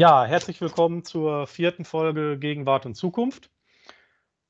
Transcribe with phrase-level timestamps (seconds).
[0.00, 3.50] Ja, herzlich willkommen zur vierten Folge Gegenwart und Zukunft.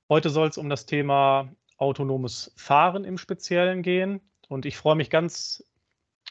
[0.09, 4.21] Heute soll es um das Thema autonomes Fahren im Speziellen gehen.
[4.47, 5.69] Und ich freue mich ganz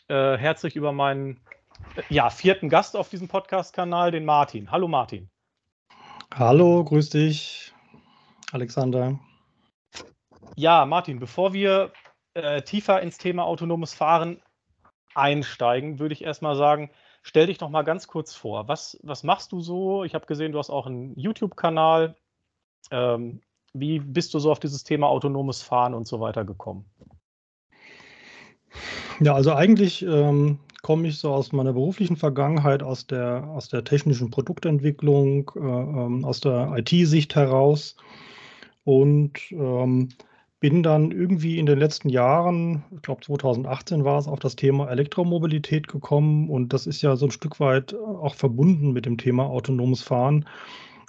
[0.08, 1.42] äh, herzlich über meinen
[1.98, 4.72] äh, ja, vierten Gast auf diesem Podcast-Kanal, den Martin.
[4.72, 5.30] Hallo Martin.
[6.34, 7.74] Hallo, grüß dich,
[8.54, 9.20] Alexander.
[10.56, 11.92] Ja, Martin, bevor wir
[12.36, 14.42] äh, tiefer ins Thema autonomes Fahren
[15.14, 16.90] einsteigen, würde ich erstmal sagen,
[17.30, 18.68] Stell dich doch mal ganz kurz vor.
[18.68, 20.04] Was, was machst du so?
[20.04, 22.16] Ich habe gesehen, du hast auch einen YouTube-Kanal.
[22.90, 26.86] Ähm, wie bist du so auf dieses Thema autonomes Fahren und so weiter gekommen?
[29.20, 33.84] Ja, also eigentlich ähm, komme ich so aus meiner beruflichen Vergangenheit, aus der, aus der
[33.84, 37.96] technischen Produktentwicklung, äh, ähm, aus der IT-Sicht heraus.
[38.86, 40.10] Und ähm,
[40.60, 44.90] bin dann irgendwie in den letzten Jahren, ich glaube 2018 war es, auf das Thema
[44.90, 49.46] Elektromobilität gekommen und das ist ja so ein Stück weit auch verbunden mit dem Thema
[49.46, 50.46] autonomes Fahren.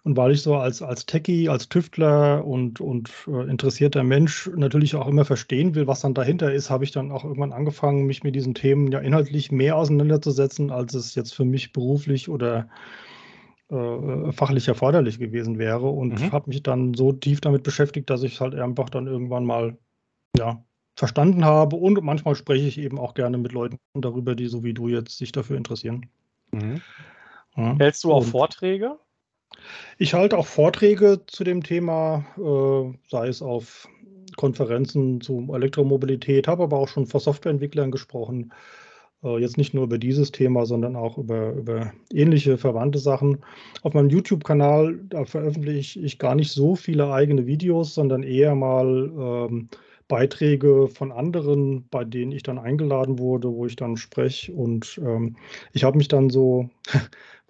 [0.03, 4.95] Und weil ich so als, als Techie, als Tüftler und, und äh, interessierter Mensch natürlich
[4.95, 8.23] auch immer verstehen will, was dann dahinter ist, habe ich dann auch irgendwann angefangen, mich
[8.23, 12.65] mit diesen Themen ja inhaltlich mehr auseinanderzusetzen, als es jetzt für mich beruflich oder äh,
[13.71, 16.33] fachlich erforderlich gewesen wäre und mhm.
[16.33, 19.79] habe mich dann so tief damit beschäftigt, dass ich es halt einfach dann irgendwann mal
[20.37, 20.65] ja,
[20.97, 24.75] verstanden habe und manchmal spreche ich eben auch gerne mit Leuten darüber, die so wie
[24.75, 26.07] du jetzt sich dafür interessieren.
[26.51, 26.81] Mhm.
[27.57, 27.77] Ja.
[27.79, 28.99] Hältst du auch und Vorträge?
[29.99, 33.89] Ich halte auch Vorträge zu dem Thema, äh, sei es auf
[34.37, 38.55] Konferenzen zu Elektromobilität, habe aber auch schon vor Softwareentwicklern gesprochen, äh,
[39.23, 43.39] jetzt nicht nur über dieses Thema, sondern auch über, über ähnliche verwandte Sachen.
[43.83, 49.69] Auf meinem YouTube-Kanal, veröffentliche ich gar nicht so viele eigene Videos, sondern eher mal ähm,
[50.09, 54.53] Beiträge von anderen, bei denen ich dann eingeladen wurde, wo ich dann spreche.
[54.53, 55.37] Und ähm,
[55.73, 56.69] ich habe mich dann so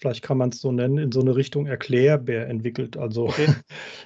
[0.00, 2.96] vielleicht kann man es so nennen, in so eine Richtung Erklärbär entwickelt.
[2.96, 3.48] Also okay.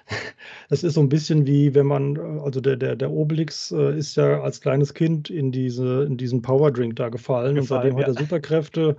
[0.69, 4.17] das ist so ein bisschen wie, wenn man, also der, der, der Obelix äh, ist
[4.17, 8.07] ja als kleines Kind in, diese, in diesen Powerdrink da gefallen, gefallen und seitdem ja.
[8.07, 8.97] hat er Superkräfte.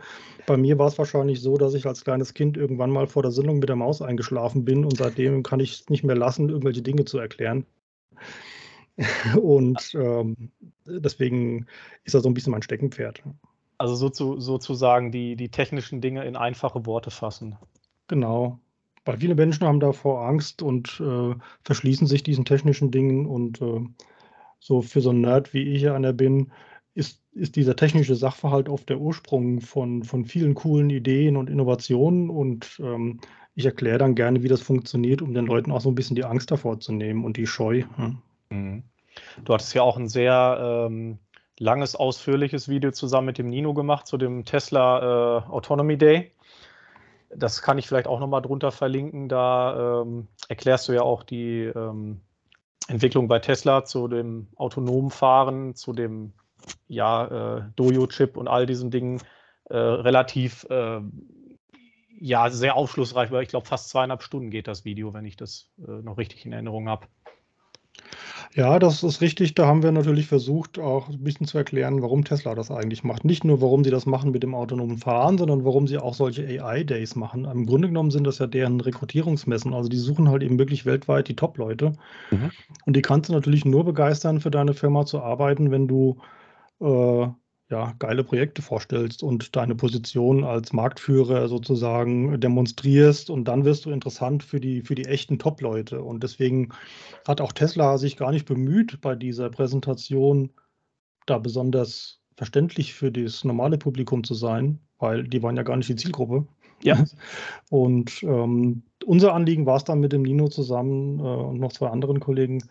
[0.47, 3.31] Bei mir war es wahrscheinlich so, dass ich als kleines Kind irgendwann mal vor der
[3.31, 6.81] Sendung mit der Maus eingeschlafen bin und seitdem kann ich es nicht mehr lassen, irgendwelche
[6.81, 7.66] Dinge zu erklären.
[9.41, 10.51] und ähm,
[10.85, 11.66] deswegen
[12.05, 13.22] ist das so ein bisschen mein Steckenpferd.
[13.78, 17.58] Also so zu, sozusagen die, die technischen Dinge in einfache Worte fassen.
[18.08, 18.59] Genau.
[19.03, 23.25] Weil viele Menschen haben davor Angst und äh, verschließen sich diesen technischen Dingen.
[23.25, 23.81] Und äh,
[24.59, 26.52] so für so einen Nerd, wie ich einer bin,
[26.96, 32.30] ist, ist dieser technische Sachverhalt oft der Ursprung von, von vielen coolen Ideen und Innovationen.
[32.30, 33.19] Und ähm,
[33.53, 36.25] ich erkläre dann gerne, wie das funktioniert, um den Leuten auch so ein bisschen die
[36.25, 37.84] Angst davor zu nehmen und die Scheu.
[37.96, 38.18] Hm.
[38.50, 38.84] Mhm.
[39.44, 41.19] Du hattest ja auch ein sehr ähm,
[41.59, 46.31] langes, ausführliches Video zusammen mit dem Nino gemacht zu dem Tesla äh, Autonomy Day.
[47.29, 49.29] Das kann ich vielleicht auch nochmal drunter verlinken.
[49.29, 52.21] Da ähm, erklärst du ja auch die ähm,
[52.88, 56.33] Entwicklung bei Tesla zu dem autonomen Fahren, zu dem
[56.88, 59.22] ja, äh, Dojo-Chip und all diesen Dingen
[59.66, 61.01] äh, relativ äh,
[62.19, 65.72] ja, sehr aufschlussreich, weil ich glaube, fast zweieinhalb Stunden geht das Video, wenn ich das
[65.79, 67.07] äh, noch richtig in Erinnerung habe.
[68.53, 69.53] Ja, das ist richtig.
[69.53, 73.25] Da haben wir natürlich versucht, auch ein bisschen zu erklären, warum Tesla das eigentlich macht.
[73.25, 76.44] Nicht nur, warum sie das machen mit dem autonomen Fahren, sondern warum sie auch solche
[76.47, 77.44] AI-Days machen.
[77.44, 79.73] Im Grunde genommen sind das ja deren Rekrutierungsmessen.
[79.73, 81.94] Also die suchen halt eben wirklich weltweit die Top-Leute.
[82.31, 82.51] Mhm.
[82.85, 86.17] Und die kannst du natürlich nur begeistern, für deine Firma zu arbeiten, wenn du
[86.79, 87.28] äh,
[87.70, 93.92] ja, geile Projekte vorstellst und deine Position als Marktführer sozusagen demonstrierst und dann wirst du
[93.92, 96.03] interessant für die, für die echten Top-Leute.
[96.03, 96.70] Und deswegen
[97.28, 100.52] hat auch Tesla sich gar nicht bemüht, bei dieser Präsentation
[101.26, 105.90] da besonders verständlich für das normale Publikum zu sein, weil die waren ja gar nicht
[105.90, 106.47] die Zielgruppe.
[106.85, 107.03] Ja.
[107.69, 111.90] Und ähm, unser Anliegen war es dann mit dem Nino zusammen äh, und noch zwei
[111.90, 112.63] anderen Kollegen,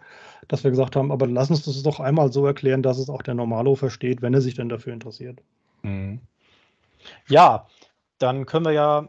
[0.46, 3.22] dass wir gesagt haben, aber lass uns das doch einmal so erklären, dass es auch
[3.22, 5.42] der Normalo versteht, wenn er sich denn dafür interessiert.
[5.82, 6.20] Mhm.
[7.28, 7.66] Ja,
[8.18, 9.08] dann können wir ja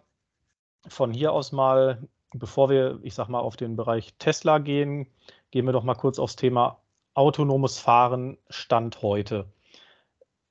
[0.88, 5.07] von hier aus mal, bevor wir, ich sag mal, auf den Bereich Tesla gehen,
[5.52, 6.80] gehen wir doch mal kurz aufs Thema
[7.13, 9.46] autonomes Fahren Stand heute.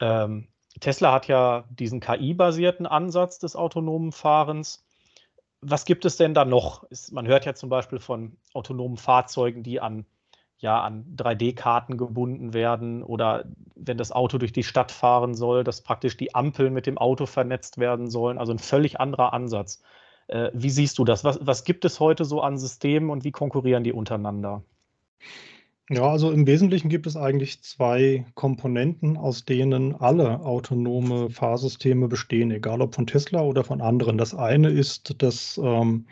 [0.00, 0.46] Ähm,
[0.84, 4.84] Tesla hat ja diesen KI-basierten Ansatz des autonomen Fahrens.
[5.62, 6.84] Was gibt es denn da noch?
[7.10, 10.04] man hört ja zum Beispiel von autonomen Fahrzeugen, die an,
[10.58, 15.80] ja, an 3D-Karten gebunden werden oder wenn das Auto durch die Stadt fahren soll, dass
[15.80, 18.36] praktisch die Ampeln mit dem Auto vernetzt werden sollen.
[18.36, 19.82] Also ein völlig anderer Ansatz.
[20.26, 21.24] Äh, wie siehst du das?
[21.24, 24.62] Was, was gibt es heute so an Systemen und wie konkurrieren die untereinander?
[25.90, 32.50] Ja, also im Wesentlichen gibt es eigentlich zwei Komponenten, aus denen alle autonome Fahrsysteme bestehen,
[32.50, 34.16] egal ob von Tesla oder von anderen.
[34.16, 36.06] Das eine ist das, ähm,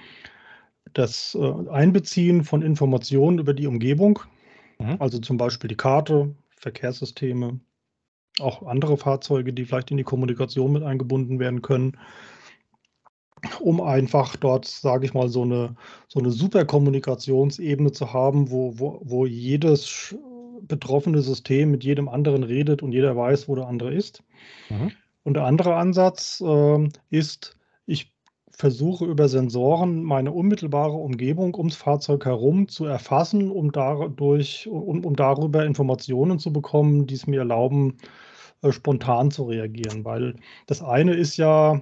[0.93, 4.19] das äh, Einbeziehen von Informationen über die Umgebung,
[4.79, 4.97] mhm.
[4.99, 7.59] also zum Beispiel die Karte, Verkehrssysteme,
[8.41, 11.97] auch andere Fahrzeuge, die vielleicht in die Kommunikation mit eingebunden werden können
[13.61, 15.75] um einfach dort, sage ich mal, so eine,
[16.09, 20.15] so eine super Kommunikationsebene zu haben, wo, wo, wo jedes
[20.63, 24.23] betroffene System mit jedem anderen redet und jeder weiß, wo der andere ist.
[24.71, 24.93] Mhm.
[25.25, 27.57] Und der andere Ansatz äh, ist,
[27.87, 28.13] ich
[28.51, 35.17] versuche über Sensoren meine unmittelbare Umgebung ums Fahrzeug herum zu erfassen, um, dadurch, um, um
[35.17, 37.97] darüber Informationen zu bekommen, die es mir erlauben,
[38.63, 40.05] äh, spontan zu reagieren.
[40.05, 40.37] Weil
[40.67, 41.81] das eine ist ja,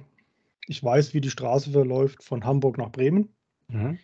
[0.71, 3.35] ich weiß, wie die Straße verläuft von Hamburg nach Bremen.
[3.69, 3.99] Mhm.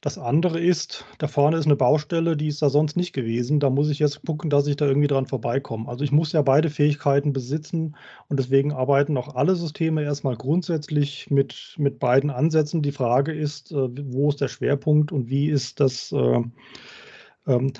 [0.00, 3.60] Das andere ist, da vorne ist eine Baustelle, die ist da sonst nicht gewesen.
[3.60, 5.86] Da muss ich jetzt gucken, dass ich da irgendwie dran vorbeikomme.
[5.86, 7.96] Also ich muss ja beide Fähigkeiten besitzen
[8.28, 12.80] und deswegen arbeiten auch alle Systeme erstmal grundsätzlich mit, mit beiden Ansätzen.
[12.80, 16.42] Die Frage ist, äh, wo ist der Schwerpunkt und wie ist das äh,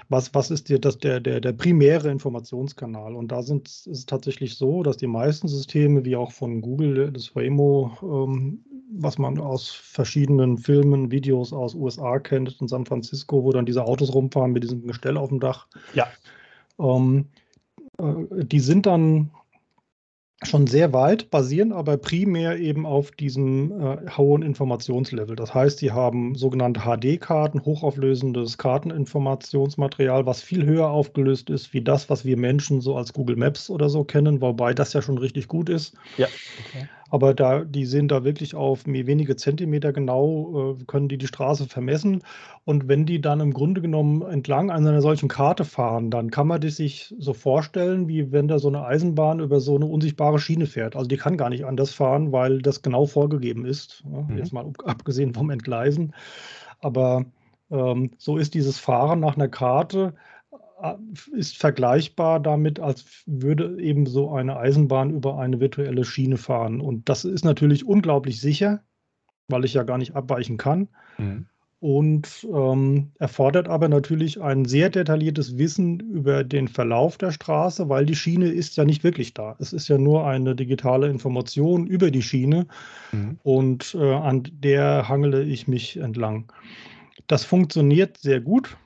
[0.09, 3.15] was, was ist dir das, der, der, der primäre Informationskanal?
[3.15, 7.13] Und da sind, ist es tatsächlich so, dass die meisten Systeme, wie auch von Google,
[7.13, 13.45] das Waymo, ähm, was man aus verschiedenen Filmen, Videos aus USA kennt, in San Francisco,
[13.45, 15.69] wo dann diese Autos rumfahren mit diesem Gestell auf dem Dach.
[15.95, 16.09] Ja.
[16.79, 17.27] Ähm,
[17.99, 19.31] äh, die sind dann
[20.43, 25.37] schon sehr weit, basieren aber primär eben auf diesem äh, hohen Informationslevel.
[25.37, 32.09] Das heißt, die haben sogenannte HD-Karten, hochauflösendes Karteninformationsmaterial, was viel höher aufgelöst ist, wie das,
[32.09, 35.47] was wir Menschen so als Google Maps oder so kennen, wobei das ja schon richtig
[35.47, 35.95] gut ist.
[36.17, 36.29] Ja.
[36.67, 36.89] Okay.
[37.11, 41.67] Aber da, die sind da wirklich auf wenige Zentimeter genau, äh, können die die Straße
[41.67, 42.23] vermessen.
[42.65, 46.61] Und wenn die dann im Grunde genommen entlang einer solchen Karte fahren, dann kann man
[46.61, 50.67] das sich so vorstellen, wie wenn da so eine Eisenbahn über so eine unsichtbare Schiene
[50.67, 50.97] fährt.
[50.97, 54.05] Also die kann gar nicht anders fahren, weil das genau vorgegeben ist.
[54.11, 54.39] Ja, mhm.
[54.39, 56.15] Jetzt mal abgesehen vom Entgleisen.
[56.81, 57.25] Aber
[57.71, 60.15] ähm, so ist dieses Fahren nach einer Karte
[61.33, 66.81] ist vergleichbar damit, als würde eben so eine Eisenbahn über eine virtuelle Schiene fahren.
[66.81, 68.83] Und das ist natürlich unglaublich sicher,
[69.49, 70.89] weil ich ja gar nicht abweichen kann.
[71.19, 71.47] Mhm.
[71.81, 78.05] Und ähm, erfordert aber natürlich ein sehr detailliertes Wissen über den Verlauf der Straße, weil
[78.05, 79.57] die Schiene ist ja nicht wirklich da.
[79.59, 82.67] Es ist ja nur eine digitale Information über die Schiene
[83.13, 83.39] mhm.
[83.43, 86.53] und äh, an der hangele ich mich entlang.
[87.29, 88.77] Das funktioniert sehr gut,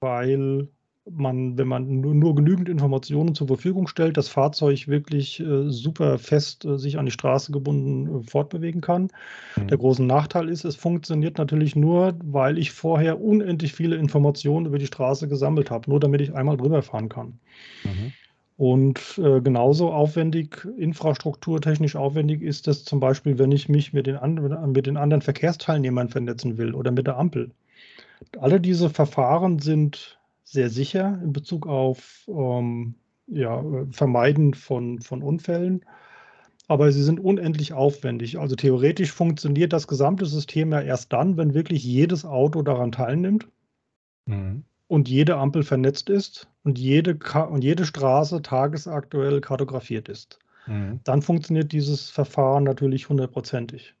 [0.00, 0.68] weil
[1.10, 6.18] man, wenn man nur, nur, genügend Informationen zur Verfügung stellt, das Fahrzeug wirklich äh, super
[6.18, 9.08] fest äh, sich an die Straße gebunden äh, fortbewegen kann.
[9.56, 9.68] Mhm.
[9.68, 14.78] Der große Nachteil ist, es funktioniert natürlich nur, weil ich vorher unendlich viele Informationen über
[14.78, 17.38] die Straße gesammelt habe, nur damit ich einmal drüber fahren kann.
[17.84, 18.12] Mhm.
[18.56, 24.16] Und äh, genauso aufwendig, infrastrukturtechnisch aufwendig ist es zum Beispiel, wenn ich mich mit den,
[24.16, 27.50] an, mit den anderen Verkehrsteilnehmern vernetzen will oder mit der Ampel.
[28.38, 32.94] Alle diese Verfahren sind sehr sicher in Bezug auf ähm,
[33.26, 35.84] ja, Vermeiden von, von Unfällen.
[36.68, 38.38] Aber sie sind unendlich aufwendig.
[38.38, 43.48] Also theoretisch funktioniert das gesamte System ja erst dann, wenn wirklich jedes Auto daran teilnimmt
[44.26, 44.64] mhm.
[44.86, 47.18] und jede Ampel vernetzt ist und jede,
[47.50, 50.38] und jede Straße tagesaktuell kartografiert ist.
[50.66, 51.00] Mhm.
[51.04, 53.94] Dann funktioniert dieses Verfahren natürlich hundertprozentig.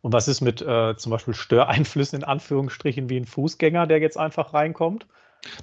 [0.00, 4.16] Und was ist mit äh, zum Beispiel Störeinflüssen in Anführungsstrichen wie ein Fußgänger, der jetzt
[4.16, 5.06] einfach reinkommt?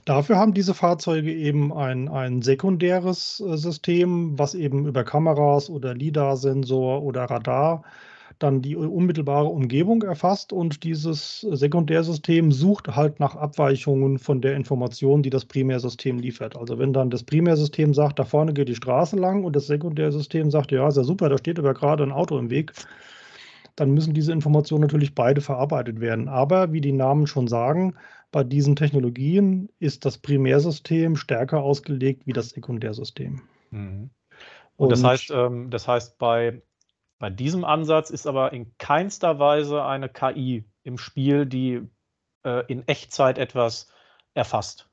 [0.05, 5.93] Dafür haben diese Fahrzeuge eben ein, ein sekundäres äh, System, was eben über Kameras oder
[5.93, 7.83] LIDAR-Sensor oder Radar
[8.39, 15.23] dann die unmittelbare Umgebung erfasst und dieses Sekundärsystem sucht halt nach Abweichungen von der Information,
[15.23, 16.57] die das Primärsystem liefert.
[16.57, 20.51] Also wenn dann das Primärsystem sagt, da vorne geht die Straße lang und das Sekundärsystem
[20.51, 22.73] sagt, ja, ja super, da steht aber gerade ein Auto im Weg,
[23.75, 26.27] dann müssen diese Informationen natürlich beide verarbeitet werden.
[26.27, 27.95] Aber wie die Namen schon sagen,
[28.35, 33.43] bei diesen Technologien ist das Primärsystem stärker ausgelegt wie das Sekundärsystem.
[33.71, 34.09] Mhm.
[34.75, 36.61] Und, Und, das heißt, ähm, das heißt bei,
[37.17, 41.79] bei diesem Ansatz ist aber in keinster Weise eine KI im Spiel, die
[42.43, 43.87] äh, in Echtzeit etwas
[44.33, 44.89] erfasst.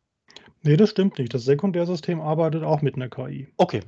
[0.62, 1.34] Nee, das stimmt nicht.
[1.34, 3.48] Das Sekundärsystem arbeitet auch mit einer KI.
[3.56, 3.80] Okay.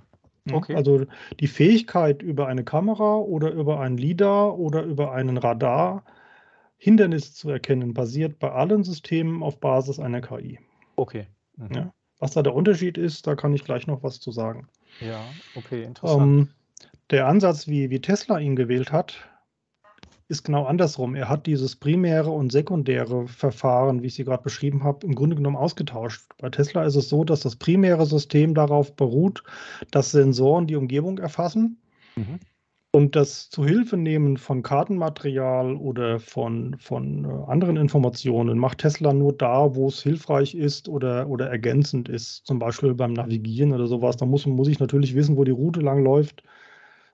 [0.51, 0.75] okay.
[0.75, 1.07] Also
[1.39, 6.05] die Fähigkeit über eine Kamera oder über ein LIDAR oder über einen Radar
[6.77, 10.59] Hindernis zu erkennen, basiert bei allen Systemen auf Basis einer KI.
[10.97, 11.27] Okay.
[11.57, 11.75] Mhm.
[11.75, 11.95] Ja.
[12.19, 14.69] Was da der Unterschied ist, da kann ich gleich noch was zu sagen.
[15.01, 15.25] Ja,
[15.57, 16.23] okay, interessant.
[16.23, 16.49] Ähm,
[17.11, 19.17] der Ansatz, wie, wie Tesla ihn gewählt hat,
[20.29, 21.15] ist genau andersrum.
[21.15, 25.37] Er hat dieses primäre und sekundäre Verfahren, wie ich sie gerade beschrieben habe, im Grunde
[25.37, 26.23] genommen ausgetauscht.
[26.39, 29.45] Bei Tesla ist es so, dass das primäre System darauf beruht,
[29.91, 31.79] dass Sensoren die Umgebung erfassen.
[32.17, 32.41] Mhm.
[32.95, 39.75] Und das Zuhilfenehmen von Kartenmaterial oder von, von äh, anderen Informationen macht Tesla nur da,
[39.75, 42.47] wo es hilfreich ist oder, oder ergänzend ist.
[42.47, 44.17] Zum Beispiel beim Navigieren oder sowas.
[44.17, 46.45] Da muss, muss ich natürlich wissen, wo die Route lang läuft.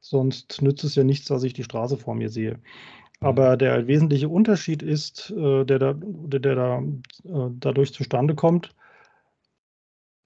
[0.02, 2.60] Sonst nützt es ja nichts, dass ich die Straße vor mir sehe.
[3.20, 6.78] Aber der wesentliche Unterschied ist, äh, der, da, der, der da
[7.24, 8.74] äh, dadurch zustande kommt,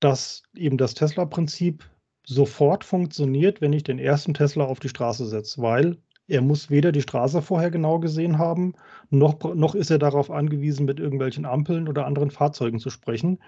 [0.00, 1.84] dass eben das Tesla-Prinzip
[2.25, 6.90] sofort funktioniert, wenn ich den ersten Tesla auf die Straße setze, weil er muss weder
[6.90, 8.75] die Straße vorher genau gesehen haben,
[9.11, 13.38] noch, noch ist er darauf angewiesen, mit irgendwelchen Ampeln oder anderen Fahrzeugen zu sprechen.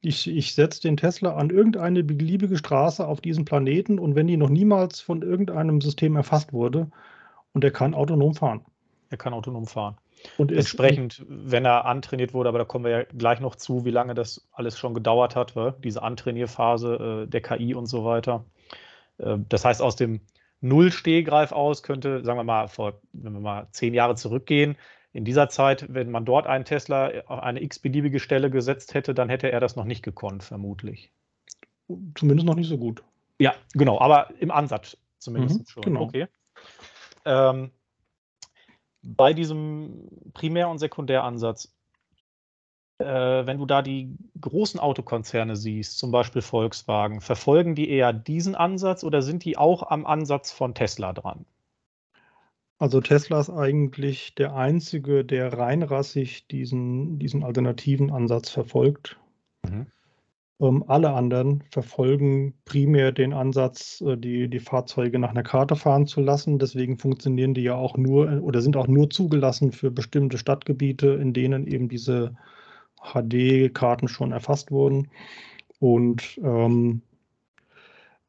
[0.00, 4.38] Ich, ich setze den Tesla an irgendeine beliebige Straße auf diesem Planeten und wenn die
[4.38, 6.90] noch niemals von irgendeinem System erfasst wurde,
[7.54, 8.60] und er kann autonom fahren.
[9.10, 9.96] Er kann autonom fahren.
[10.38, 13.90] Und entsprechend, wenn er antrainiert wurde, aber da kommen wir ja gleich noch zu, wie
[13.90, 15.54] lange das alles schon gedauert hat,
[15.84, 18.44] diese Antrainierphase äh, der KI und so weiter.
[19.18, 20.20] Äh, das heißt, aus dem
[20.60, 24.76] Null-Stehgreif aus könnte, sagen wir mal, vor, wenn wir mal zehn Jahre zurückgehen,
[25.12, 29.28] in dieser Zeit, wenn man dort einen Tesla auf eine x-beliebige Stelle gesetzt hätte, dann
[29.28, 31.12] hätte er das noch nicht gekonnt, vermutlich.
[32.16, 33.04] Zumindest noch nicht so gut.
[33.38, 35.82] Ja, genau, aber im Ansatz zumindest mhm, schon.
[35.82, 36.02] Genau.
[36.02, 36.26] Okay.
[37.24, 37.70] Ähm,
[39.04, 41.74] bei diesem Primär- und Sekundäransatz,
[42.98, 48.54] äh, wenn du da die großen Autokonzerne siehst, zum Beispiel Volkswagen, verfolgen die eher diesen
[48.54, 51.44] Ansatz oder sind die auch am Ansatz von Tesla dran?
[52.78, 59.18] Also Tesla ist eigentlich der einzige, der reinrassig diesen, diesen alternativen Ansatz verfolgt.
[59.64, 59.86] Mhm.
[60.60, 66.06] Ähm, alle anderen verfolgen primär den Ansatz, äh, die, die Fahrzeuge nach einer Karte fahren
[66.06, 66.58] zu lassen.
[66.58, 71.08] Deswegen funktionieren die ja auch nur äh, oder sind auch nur zugelassen für bestimmte Stadtgebiete,
[71.08, 72.36] in denen eben diese
[73.02, 75.10] HD-Karten schon erfasst wurden.
[75.80, 77.02] Und ähm,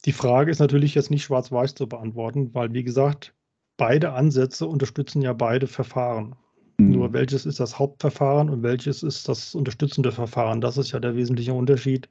[0.06, 3.34] die Frage ist natürlich jetzt nicht schwarz-weiß zu beantworten, weil, wie gesagt,
[3.78, 6.36] beide Ansätze unterstützen ja beide Verfahren.
[6.78, 6.92] Mhm.
[6.92, 10.62] Nur welches ist das Hauptverfahren und welches ist das unterstützende Verfahren?
[10.62, 12.10] Das ist ja der wesentliche Unterschied.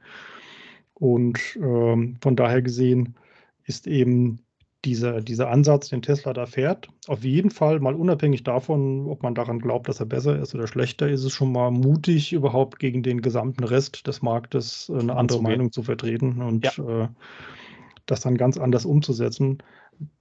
[0.95, 3.17] Und ähm, von daher gesehen
[3.65, 4.41] ist eben
[4.85, 9.35] dieser, dieser Ansatz, den Tesla da fährt, auf jeden Fall mal unabhängig davon, ob man
[9.35, 13.03] daran glaubt, dass er besser ist oder schlechter, ist es schon mal mutig, überhaupt gegen
[13.03, 17.05] den gesamten Rest des Marktes äh, eine andere Meinung zu vertreten und ja.
[17.05, 17.09] äh,
[18.07, 19.59] das dann ganz anders umzusetzen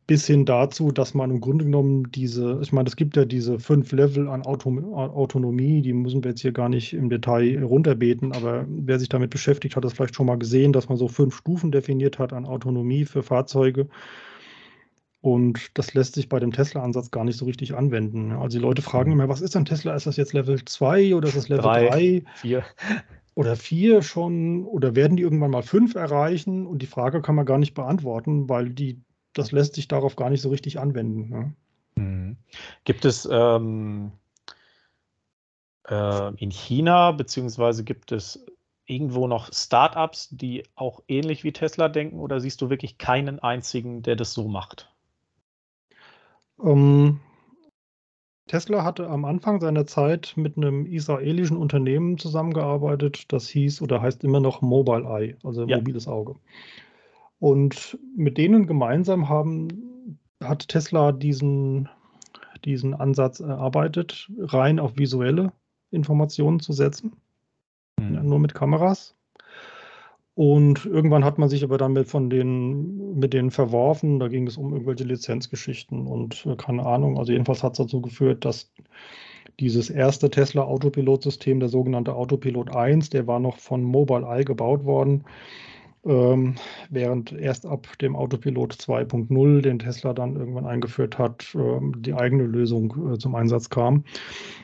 [0.06, 3.60] bis hin dazu, dass man im Grunde genommen diese, ich meine, es gibt ja diese
[3.60, 8.34] fünf Level an Auto, Autonomie, die müssen wir jetzt hier gar nicht im Detail runterbeten,
[8.34, 11.36] aber wer sich damit beschäftigt, hat das vielleicht schon mal gesehen, dass man so fünf
[11.38, 13.88] Stufen definiert hat an Autonomie für Fahrzeuge.
[15.22, 18.34] Und das lässt sich bei dem Tesla-Ansatz gar nicht so richtig anwenden.
[18.34, 19.22] Also die Leute fragen mhm.
[19.22, 19.96] immer, was ist denn Tesla?
[19.96, 22.24] Ist das jetzt Level 2 oder ist das Level 3?
[22.36, 22.63] 4
[23.36, 26.68] oder vier schon oder werden die irgendwann mal fünf erreichen?
[26.68, 29.01] Und die Frage kann man gar nicht beantworten, weil die
[29.33, 31.29] das lässt sich darauf gar nicht so richtig anwenden.
[31.29, 31.53] Ne?
[31.95, 32.37] Mhm.
[32.83, 34.11] Gibt es ähm,
[35.87, 38.45] äh, in China, beziehungsweise gibt es
[38.85, 44.03] irgendwo noch Startups, die auch ähnlich wie Tesla denken, oder siehst du wirklich keinen einzigen,
[44.03, 44.91] der das so macht?
[46.61, 47.19] Ähm,
[48.47, 54.23] Tesla hatte am Anfang seiner Zeit mit einem israelischen Unternehmen zusammengearbeitet, das hieß oder heißt
[54.23, 55.77] immer noch Mobile Eye, also ja.
[55.77, 56.35] mobiles Auge.
[57.43, 61.89] Und mit denen gemeinsam haben, hat Tesla diesen,
[62.63, 65.51] diesen Ansatz erarbeitet, rein auf visuelle
[65.91, 67.12] Informationen zu setzen.
[68.00, 68.13] Mhm.
[68.13, 69.17] Ja, nur mit Kameras.
[70.35, 74.21] Und irgendwann hat man sich aber damit von den, mit denen verworfen.
[74.21, 77.19] Da ging es um irgendwelche Lizenzgeschichten und äh, keine Ahnung.
[77.19, 78.71] Also jedenfalls hat es dazu geführt, dass
[79.59, 84.85] dieses erste Tesla Autopilot-System, der sogenannte Autopilot 1, der war noch von Mobile Eye gebaut
[84.85, 85.25] worden.
[86.05, 86.55] Ähm,
[86.89, 92.43] während erst ab dem Autopilot 2.0, den Tesla dann irgendwann eingeführt hat, ähm, die eigene
[92.43, 94.03] Lösung äh, zum Einsatz kam.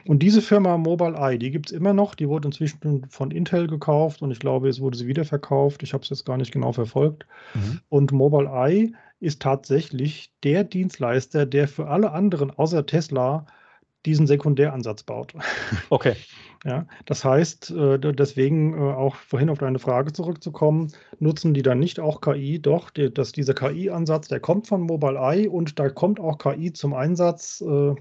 [0.06, 2.16] Und diese Firma Mobileye, die gibt es immer noch.
[2.16, 5.82] Die wurde inzwischen von Intel gekauft und ich glaube, es wurde sie wieder verkauft.
[5.82, 7.26] Ich habe es jetzt gar nicht genau verfolgt.
[7.54, 7.80] Mhm.
[7.88, 8.92] Und Mobileye
[9.22, 13.46] ist tatsächlich der Dienstleister, der für alle anderen außer Tesla
[14.06, 15.34] diesen Sekundäransatz baut.
[15.90, 16.16] Okay.
[16.66, 21.80] Ja, das heißt, äh, deswegen äh, auch vorhin auf deine Frage zurückzukommen, nutzen die dann
[21.80, 22.62] nicht auch KI?
[22.62, 27.62] Doch, dass dieser KI-Ansatz, der kommt von Mobileye und da kommt auch KI zum Einsatz
[27.62, 27.96] äh,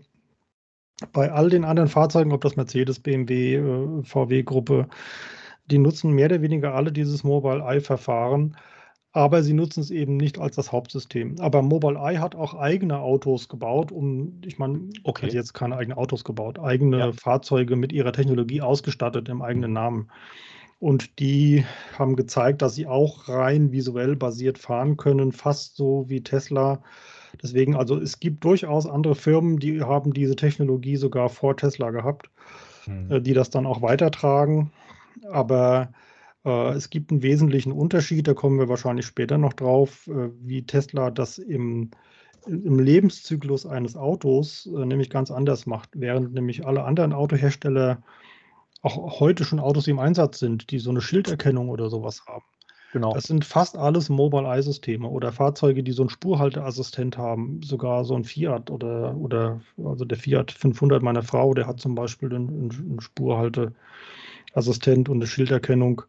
[1.13, 4.89] bei all den anderen Fahrzeugen, ob das Mercedes, BMW, VW-Gruppe,
[5.71, 8.57] die nutzen mehr oder weniger alle dieses Mobileye-Verfahren
[9.19, 11.41] aber sie nutzen es eben nicht als das Hauptsystem.
[11.41, 15.27] Aber Mobileye hat auch eigene Autos gebaut, um, ich meine, okay.
[15.27, 17.13] also jetzt keine eigenen Autos gebaut, eigene ja.
[17.13, 20.09] Fahrzeuge mit ihrer Technologie ausgestattet im eigenen Namen.
[20.79, 21.65] Und die
[21.99, 26.81] haben gezeigt, dass sie auch rein visuell basiert fahren können, fast so wie Tesla.
[27.43, 32.31] Deswegen, also es gibt durchaus andere Firmen, die haben diese Technologie sogar vor Tesla gehabt,
[32.85, 33.21] hm.
[33.25, 34.71] die das dann auch weitertragen.
[35.29, 35.89] Aber
[36.49, 41.11] es gibt einen wesentlichen Unterschied, da kommen wir wahrscheinlich später noch drauf, äh, wie Tesla
[41.11, 41.91] das im,
[42.47, 48.03] im Lebenszyklus eines Autos äh, nämlich ganz anders macht, während nämlich alle anderen Autohersteller
[48.83, 52.45] auch heute schon Autos im Einsatz sind, die so eine Schilderkennung oder sowas haben.
[52.93, 53.13] Genau.
[53.13, 58.25] Das sind fast alles Mobile-Eye-Systeme oder Fahrzeuge, die so einen Spurhalteassistent haben, sogar so ein
[58.25, 63.01] Fiat oder, oder also der Fiat 500 meiner Frau, der hat zum Beispiel einen, einen
[63.01, 66.03] Spurhalteassistent und eine Schilderkennung.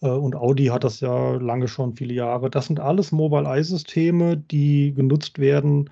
[0.00, 2.50] Äh, und Audi hat das ja lange schon, viele Jahre.
[2.50, 5.90] Das sind alles Mobile-Eye-Systeme, die genutzt werden,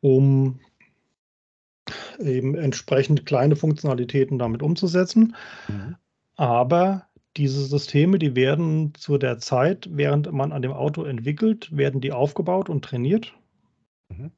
[0.00, 0.60] um
[2.18, 5.34] eben entsprechend kleine Funktionalitäten damit umzusetzen.
[5.68, 5.96] Mhm.
[6.36, 12.00] Aber diese Systeme, die werden zu der Zeit, während man an dem Auto entwickelt, werden
[12.00, 13.34] die aufgebaut und trainiert.
[14.08, 14.32] Mhm.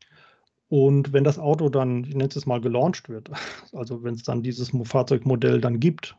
[0.68, 3.30] Und wenn das Auto dann, ich nenne es mal, gelauncht wird,
[3.72, 6.16] also wenn es dann dieses Fahrzeugmodell dann gibt,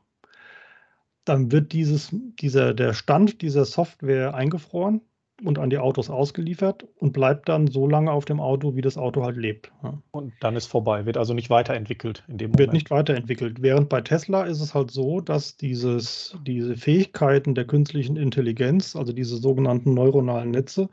[1.26, 5.02] dann wird dieses, dieser, der Stand dieser Software eingefroren
[5.44, 8.98] und an die Autos ausgeliefert und bleibt dann so lange auf dem Auto, wie das
[8.98, 9.72] Auto halt lebt.
[10.12, 12.60] Und dann ist vorbei, wird also nicht weiterentwickelt in dem Moment.
[12.60, 13.62] Wird nicht weiterentwickelt.
[13.62, 19.14] Während bei Tesla ist es halt so, dass dieses, diese Fähigkeiten der künstlichen Intelligenz, also
[19.14, 20.90] diese sogenannten neuronalen Netze,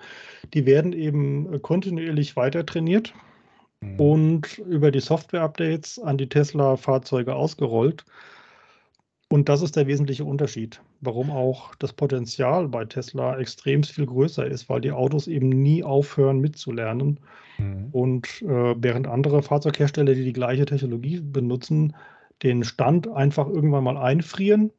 [0.54, 3.14] die werden eben kontinuierlich weiter trainiert
[3.80, 4.00] mhm.
[4.00, 8.04] und über die Software-Updates an die Tesla-Fahrzeuge ausgerollt.
[9.28, 14.46] Und das ist der wesentliche Unterschied, warum auch das Potenzial bei Tesla extrem viel größer
[14.46, 17.18] ist, weil die Autos eben nie aufhören mitzulernen.
[17.58, 17.88] Mhm.
[17.90, 21.96] Und äh, während andere Fahrzeughersteller, die die gleiche Technologie benutzen,
[22.44, 24.70] den Stand einfach irgendwann mal einfrieren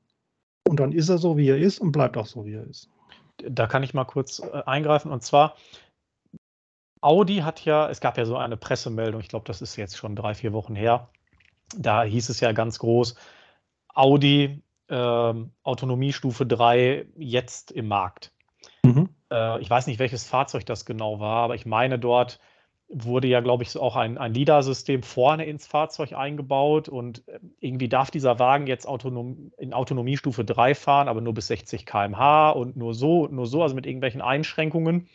[0.67, 2.89] und dann ist er so, wie er ist und bleibt auch so, wie er ist.
[3.37, 5.55] Da kann ich mal kurz äh, eingreifen und zwar
[7.01, 10.15] Audi hat ja, es gab ja so eine Pressemeldung, ich glaube, das ist jetzt schon
[10.15, 11.09] drei, vier Wochen her.
[11.77, 13.15] Da hieß es ja ganz groß,
[13.97, 15.33] Audi äh,
[15.63, 18.31] Autonomiestufe 3 jetzt im Markt.
[18.83, 19.09] Mhm.
[19.31, 22.39] Äh, ich weiß nicht, welches Fahrzeug das genau war, aber ich meine, dort
[22.89, 27.89] wurde ja, glaube ich, auch ein, ein LIDAR-System vorne ins Fahrzeug eingebaut und äh, irgendwie
[27.89, 32.77] darf dieser Wagen jetzt autonom, in Autonomiestufe 3 fahren, aber nur bis 60 km/h und
[32.77, 35.09] nur so, nur so, also mit irgendwelchen Einschränkungen.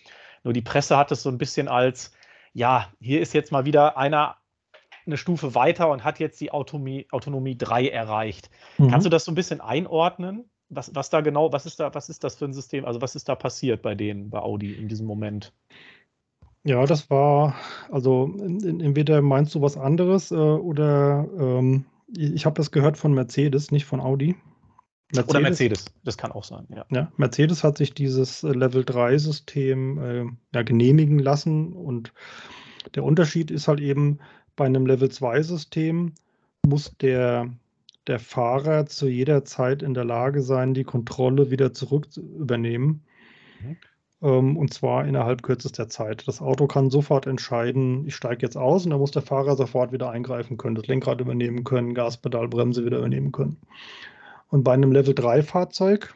[0.45, 2.13] Nur die Presse hat es so ein bisschen als,
[2.53, 4.37] ja, hier ist jetzt mal wieder einer
[5.07, 8.51] eine Stufe weiter und hat jetzt die Autonomie, Autonomie 3 erreicht.
[8.79, 8.89] Mhm.
[8.89, 10.45] Kannst du das so ein bisschen einordnen?
[10.69, 12.85] Was, was da genau, was ist da, was ist das für ein System?
[12.85, 15.53] Also was ist da passiert bei denen, bei Audi in diesem Moment?
[16.65, 17.57] Ja, das war,
[17.91, 21.85] also entweder meinst du was anderes äh, oder ähm,
[22.17, 24.37] ich habe das gehört von Mercedes, nicht von Audi.
[25.13, 26.87] Mercedes, oder Mercedes, das kann auch sein, ja.
[26.91, 32.13] ja Mercedes hat sich dieses äh, Level 3-System äh, ja, genehmigen lassen und
[32.95, 34.21] der Unterschied ist halt eben,
[34.57, 36.13] bei einem Level-2-System
[36.67, 37.49] muss der,
[38.07, 43.03] der Fahrer zu jeder Zeit in der Lage sein, die Kontrolle wieder zurück zu übernehmen.
[43.61, 43.77] Mhm.
[44.23, 46.27] Ähm, und zwar innerhalb kürzester Zeit.
[46.29, 49.93] Das Auto kann sofort entscheiden, ich steige jetzt aus und dann muss der Fahrer sofort
[49.93, 53.57] wieder eingreifen können, das Lenkrad übernehmen können, Gaspedal, Bremse wieder übernehmen können.
[54.49, 56.15] Und bei einem Level-3-Fahrzeug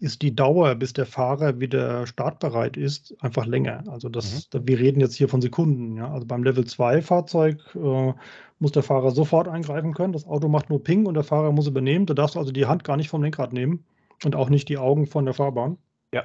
[0.00, 3.84] ist die Dauer, bis der Fahrer wieder startbereit ist, einfach länger.
[3.88, 4.66] Also das, mhm.
[4.66, 5.96] wir reden jetzt hier von Sekunden.
[5.96, 6.12] Ja?
[6.12, 8.12] Also beim Level 2 Fahrzeug äh,
[8.58, 10.12] muss der Fahrer sofort eingreifen können.
[10.12, 12.06] Das Auto macht nur Ping und der Fahrer muss übernehmen.
[12.06, 13.84] Du darfst also die Hand gar nicht vom Lenkrad nehmen
[14.24, 15.78] und auch nicht die Augen von der Fahrbahn.
[16.12, 16.24] Ja.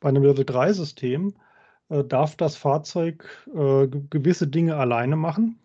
[0.00, 1.34] Bei einem Level 3 System
[1.88, 5.58] äh, darf das Fahrzeug äh, gewisse Dinge alleine machen.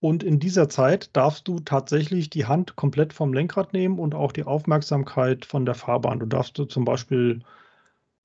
[0.00, 4.32] Und in dieser Zeit darfst du tatsächlich die Hand komplett vom Lenkrad nehmen und auch
[4.32, 6.20] die Aufmerksamkeit von der Fahrbahn.
[6.20, 7.42] Du darfst zum Beispiel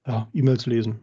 [0.08, 1.00] ja, E-Mails lesen.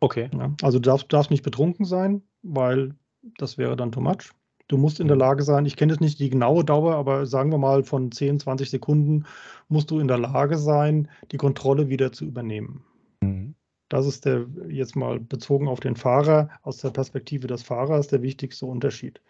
[0.00, 0.30] Okay.
[0.32, 2.94] Ja, also du darfst, darfst nicht betrunken sein, weil
[3.38, 4.30] das wäre dann too much.
[4.68, 5.20] Du musst in der mhm.
[5.20, 8.40] Lage sein, ich kenne jetzt nicht die genaue Dauer, aber sagen wir mal von 10,
[8.40, 9.24] 20 Sekunden
[9.68, 12.84] musst du in der Lage sein, die Kontrolle wieder zu übernehmen.
[13.20, 13.54] Mhm.
[13.88, 18.22] Das ist der jetzt mal bezogen auf den Fahrer, aus der Perspektive des Fahrers, der
[18.22, 19.20] wichtigste Unterschied.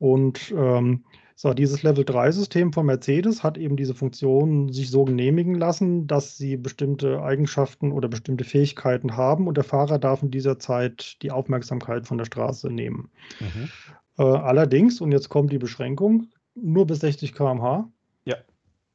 [0.00, 1.04] Und ähm,
[1.36, 6.36] so, dieses Level 3-System von Mercedes hat eben diese Funktion sich so genehmigen lassen, dass
[6.36, 11.30] sie bestimmte Eigenschaften oder bestimmte Fähigkeiten haben und der Fahrer darf in dieser Zeit die
[11.30, 13.10] Aufmerksamkeit von der Straße nehmen.
[13.40, 13.70] Mhm.
[14.18, 17.90] Äh, allerdings, und jetzt kommt die Beschränkung, nur bis 60 km/h.
[18.24, 18.36] Ja.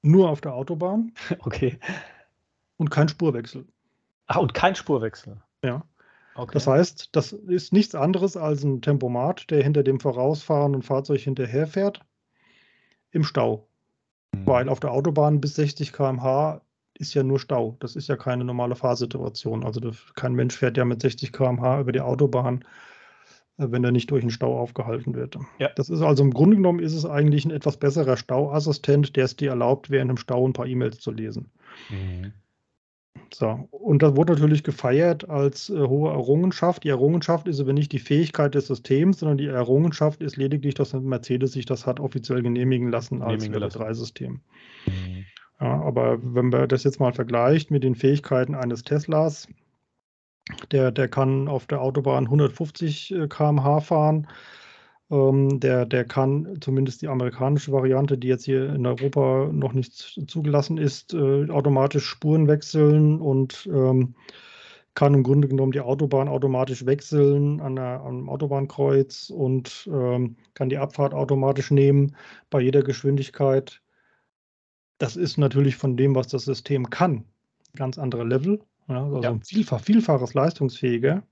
[0.01, 1.13] Nur auf der Autobahn.
[1.39, 1.79] Okay.
[2.77, 3.65] Und kein Spurwechsel.
[4.27, 5.41] Ach, und kein Spurwechsel.
[5.63, 5.83] Ja.
[6.35, 6.51] Okay.
[6.53, 12.01] Das heißt, das ist nichts anderes als ein Tempomat, der hinter dem vorausfahrenden Fahrzeug hinterherfährt
[13.11, 13.67] im Stau.
[14.33, 14.45] Mhm.
[14.45, 16.61] Weil auf der Autobahn bis 60 km/h
[16.93, 17.77] ist ja nur Stau.
[17.79, 19.63] Das ist ja keine normale Fahrsituation.
[19.63, 19.79] Also
[20.15, 22.65] kein Mensch fährt ja mit 60 km/h über die Autobahn,
[23.57, 25.37] äh, wenn er nicht durch den Stau aufgehalten wird.
[25.59, 25.69] Ja.
[25.77, 29.37] Das ist also im Grunde genommen ist es eigentlich ein etwas besserer Stauassistent, der es
[29.37, 31.49] dir erlaubt, während dem Stau ein paar E-Mails zu lesen.
[31.89, 32.33] Mhm.
[33.33, 36.83] So, und das wurde natürlich gefeiert als äh, hohe Errungenschaft.
[36.83, 40.93] Die Errungenschaft ist aber nicht die Fähigkeit des Systems, sondern die Errungenschaft ist lediglich, dass
[40.93, 44.39] Mercedes sich das hat offiziell genehmigen lassen als Level 3-System.
[44.85, 45.25] Mhm.
[45.59, 49.47] Ja, aber wenn man das jetzt mal vergleicht mit den Fähigkeiten eines Teslas,
[50.71, 54.27] der, der kann auf der Autobahn 150 äh, km/h fahren
[55.11, 60.19] ähm, der, der kann zumindest die amerikanische Variante, die jetzt hier in Europa noch nicht
[60.27, 64.15] zugelassen ist, äh, automatisch Spuren wechseln und ähm,
[64.95, 70.69] kann im Grunde genommen die Autobahn automatisch wechseln an der, am Autobahnkreuz und ähm, kann
[70.69, 72.15] die Abfahrt automatisch nehmen
[72.49, 73.81] bei jeder Geschwindigkeit.
[74.97, 77.25] Das ist natürlich von dem, was das System kann,
[77.75, 78.61] ganz andere Level.
[78.87, 79.37] Ja, also ja.
[79.43, 81.23] Vielfach, vielfaches leistungsfähiger.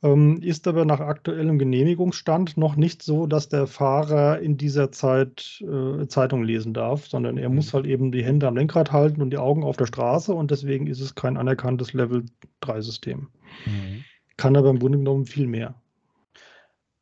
[0.00, 5.60] Ähm, ist aber nach aktuellem Genehmigungsstand noch nicht so, dass der Fahrer in dieser Zeit
[5.62, 7.56] äh, Zeitung lesen darf, sondern er mhm.
[7.56, 10.52] muss halt eben die Hände am Lenkrad halten und die Augen auf der Straße und
[10.52, 12.26] deswegen ist es kein anerkanntes Level
[12.62, 13.28] 3-System.
[13.66, 14.04] Mhm.
[14.36, 15.74] Kann aber im Grunde genommen viel mehr.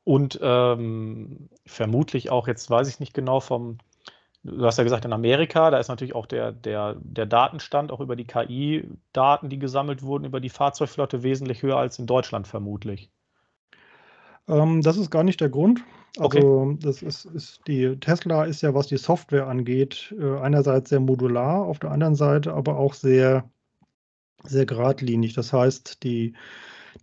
[0.05, 3.79] Und ähm, vermutlich auch, jetzt weiß ich nicht genau vom
[4.47, 8.01] Du hast ja gesagt, in Amerika, da ist natürlich auch der, der, der Datenstand auch
[8.01, 13.11] über die KI-Daten, die gesammelt wurden, über die Fahrzeugflotte wesentlich höher als in Deutschland vermutlich.
[14.49, 15.83] Ähm, das ist gar nicht der Grund.
[16.19, 16.79] Also okay.
[16.81, 21.65] das ist, ist, die Tesla ist ja, was die Software angeht, äh, einerseits sehr modular,
[21.65, 23.51] auf der anderen Seite aber auch sehr,
[24.45, 25.35] sehr geradlinig.
[25.35, 26.35] Das heißt, die,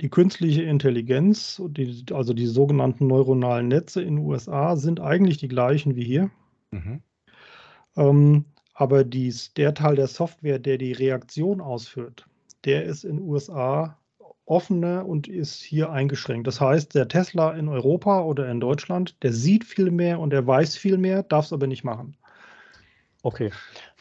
[0.01, 5.49] die künstliche Intelligenz, die, also die sogenannten neuronalen Netze in den USA, sind eigentlich die
[5.49, 6.32] gleichen wie hier.
[6.71, 7.01] Mhm.
[7.95, 12.25] Ähm, aber dies, der Teil der Software, der die Reaktion ausführt,
[12.65, 13.97] der ist in den USA
[14.45, 16.47] offener und ist hier eingeschränkt.
[16.47, 20.45] Das heißt, der Tesla in Europa oder in Deutschland, der sieht viel mehr und er
[20.45, 22.17] weiß viel mehr, darf es aber nicht machen.
[23.21, 23.51] Okay.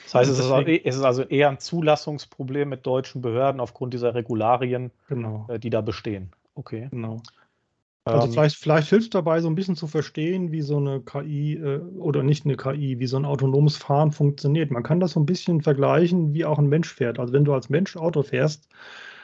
[0.04, 4.16] Das heißt, es ist, es ist, also eher ein Zulassungsproblem mit deutschen Behörden aufgrund dieser
[4.16, 5.46] Regularien, genau.
[5.48, 6.32] Äh, die da bestehen.
[6.56, 6.88] Okay.
[6.90, 7.22] Genau.
[8.04, 11.54] Also ähm, vielleicht, vielleicht hilft dabei, so ein bisschen zu verstehen, wie so eine KI
[11.54, 14.70] äh, oder nicht eine KI, wie so ein autonomes Fahren funktioniert.
[14.70, 17.20] Man kann das so ein bisschen vergleichen, wie auch ein Mensch fährt.
[17.20, 18.68] Also wenn du als Mensch Auto fährst,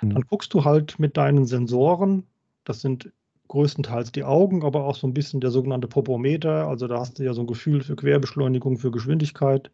[0.01, 0.11] mhm.
[0.11, 2.25] dann guckst du halt mit deinen Sensoren,
[2.65, 3.11] das sind
[3.49, 7.25] größtenteils die Augen, aber auch so ein bisschen der sogenannte Popometer, also da hast du
[7.25, 9.71] ja so ein Gefühl für Querbeschleunigung, für Geschwindigkeit.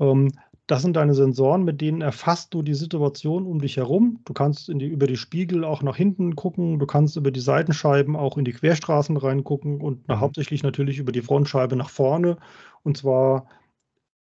[0.00, 0.32] Ähm,
[0.70, 4.20] das sind deine Sensoren, mit denen erfasst du die Situation um dich herum.
[4.24, 8.14] Du kannst die, über die Spiegel auch nach hinten gucken, du kannst über die Seitenscheiben
[8.14, 10.20] auch in die Querstraßen reingucken und mhm.
[10.20, 12.36] hauptsächlich natürlich über die Frontscheibe nach vorne.
[12.84, 13.48] Und zwar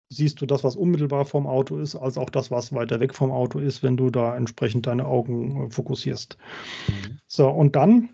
[0.08, 3.30] siehst du das, was unmittelbar vom Auto ist, als auch das, was weiter weg vom
[3.30, 6.38] Auto ist, wenn du da entsprechend deine Augen äh, fokussierst.
[6.88, 7.18] Mhm.
[7.28, 8.08] So, und dann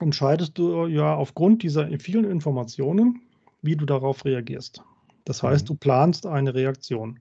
[0.00, 3.22] entscheidest du ja aufgrund dieser vielen Informationen,
[3.62, 4.82] wie du darauf reagierst.
[5.24, 5.66] Das heißt, mhm.
[5.68, 7.20] du planst eine Reaktion.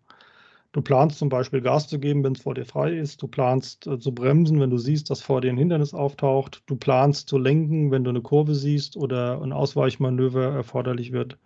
[0.73, 3.21] Du planst zum Beispiel Gas zu geben, wenn es vor dir frei ist.
[3.21, 6.63] Du planst äh, zu bremsen, wenn du siehst, dass vor dir ein Hindernis auftaucht.
[6.65, 11.37] Du planst zu lenken, wenn du eine Kurve siehst oder ein Ausweichmanöver erforderlich wird.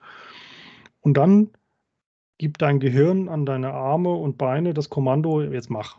[1.01, 1.51] Und dann
[2.37, 5.97] gibt dein Gehirn an deine Arme und Beine das Kommando, jetzt mach.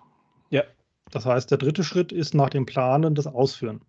[0.51, 0.65] Ja.
[1.11, 3.83] Das heißt, der dritte Schritt ist nach dem Planen das Ausführen.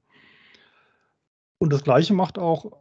[1.58, 2.74] Und das gleiche macht auch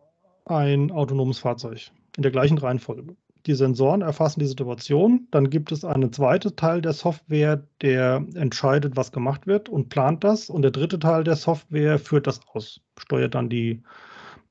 [0.45, 5.27] ein autonomes Fahrzeug in der gleichen Reihenfolge die Sensoren erfassen die Situation.
[5.31, 10.25] Dann gibt es einen zweiten Teil der Software, der entscheidet, was gemacht wird und plant
[10.25, 10.49] das.
[10.49, 13.83] Und der dritte Teil der Software führt das aus, steuert dann die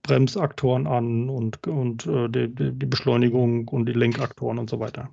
[0.04, 5.10] Bremsaktoren an und, und äh, die, die, Beschleunigung und die Lenkaktoren und so weiter.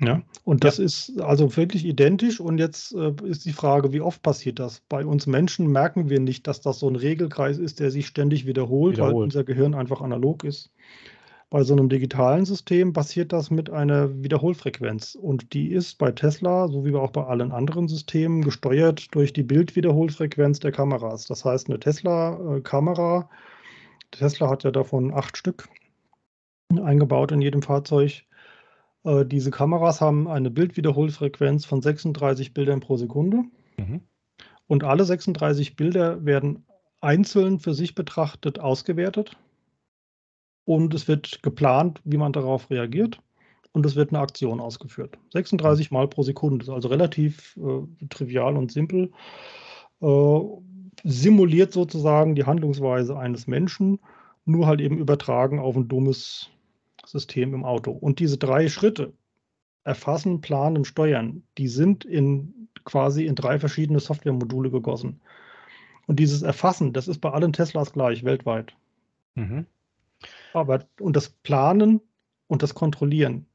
[0.00, 0.84] Ja, und das ja.
[0.84, 2.40] ist also wirklich identisch.
[2.40, 4.80] Und jetzt äh, ist die Frage, wie oft passiert das?
[4.88, 8.46] Bei uns Menschen merken wir nicht, dass das so ein Regelkreis ist, der sich ständig
[8.46, 9.14] wiederholt, wiederholt.
[9.14, 10.70] weil unser Gehirn einfach analog ist.
[11.50, 16.68] Bei so einem digitalen System passiert das mit einer Wiederholfrequenz und die ist bei Tesla,
[16.68, 21.24] so wie auch bei allen anderen Systemen, gesteuert durch die Bildwiederholfrequenz der Kameras.
[21.24, 23.30] Das heißt, eine Tesla-Kamera,
[24.10, 25.70] Tesla hat ja davon acht Stück
[26.70, 28.24] eingebaut in jedem Fahrzeug.
[29.04, 33.44] Äh, diese Kameras haben eine Bildwiederholfrequenz von 36 Bildern pro Sekunde.
[33.78, 34.02] Mhm.
[34.66, 36.66] Und alle 36 Bilder werden
[37.00, 39.38] einzeln für sich betrachtet ausgewertet
[40.68, 43.20] und es wird geplant, wie man darauf reagiert.
[43.72, 45.18] und es wird eine Aktion ausgeführt.
[45.30, 49.12] 36 Mal pro Sekunde, also relativ äh, trivial und simpel.
[50.00, 50.40] Äh,
[51.04, 54.00] simuliert sozusagen die Handlungsweise eines Menschen,
[54.46, 56.50] nur halt eben übertragen auf ein dummes
[57.04, 57.92] System im Auto.
[57.92, 59.12] Und diese drei Schritte,
[59.84, 65.20] erfassen, planen, steuern, die sind in quasi in drei verschiedene Softwaremodule gegossen.
[66.06, 68.74] Und dieses Erfassen, das ist bei allen Teslas gleich, weltweit.
[69.34, 69.66] Mhm.
[70.52, 72.00] Aber und das Planen
[72.46, 73.46] und das Kontrollieren,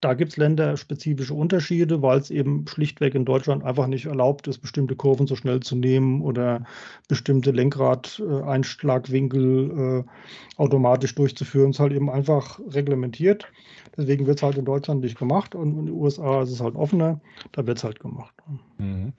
[0.00, 4.58] da gibt es länderspezifische Unterschiede, weil es eben schlichtweg in Deutschland einfach nicht erlaubt ist,
[4.58, 6.62] bestimmte Kurven so schnell zu nehmen oder
[7.08, 10.10] bestimmte Lenkradeinschlagwinkel äh,
[10.56, 11.70] automatisch durchzuführen.
[11.70, 13.50] Es ist halt eben einfach reglementiert.
[13.96, 16.76] Deswegen wird es halt in Deutschland nicht gemacht und in den USA ist es halt
[16.76, 17.20] offener.
[17.50, 18.34] Da wird es halt gemacht.
[18.78, 19.14] Mhm.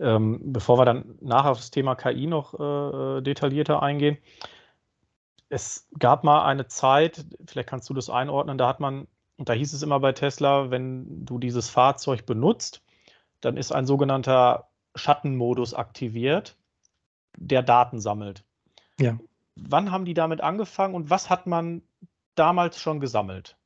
[0.00, 4.16] Ähm, bevor wir dann nachher auf das Thema KI noch äh, detaillierter eingehen,
[5.48, 9.52] es gab mal eine Zeit, vielleicht kannst du das einordnen, da hat man und da
[9.52, 12.82] hieß es immer bei Tesla, wenn du dieses Fahrzeug benutzt,
[13.40, 16.56] dann ist ein sogenannter Schattenmodus aktiviert,
[17.36, 18.44] der Daten sammelt.
[19.00, 19.18] Ja.
[19.56, 21.82] Wann haben die damit angefangen und was hat man
[22.34, 23.56] damals schon gesammelt?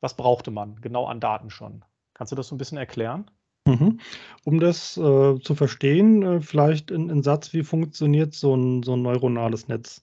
[0.00, 1.84] Was brauchte man genau an Daten schon?
[2.12, 3.30] Kannst du das so ein bisschen erklären?
[3.66, 4.00] Mhm.
[4.44, 8.94] Um das äh, zu verstehen, äh, vielleicht in, in Satz, wie funktioniert so ein, so
[8.94, 10.02] ein neuronales Netz?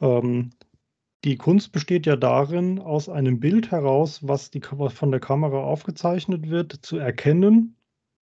[0.00, 0.50] Ähm,
[1.24, 5.62] die Kunst besteht ja darin, aus einem Bild heraus, was, die, was von der Kamera
[5.62, 7.78] aufgezeichnet wird, zu erkennen,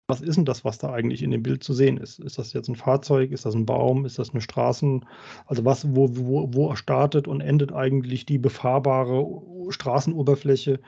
[0.08, 2.20] was ist denn das, was da eigentlich in dem Bild zu sehen ist?
[2.20, 3.32] Ist das jetzt ein Fahrzeug?
[3.32, 4.06] Ist das ein Baum?
[4.06, 5.06] Ist das eine Straßen?
[5.46, 9.26] Also was, wo, wo, wo startet und endet eigentlich die befahrbare
[9.70, 10.80] Straßenoberfläche?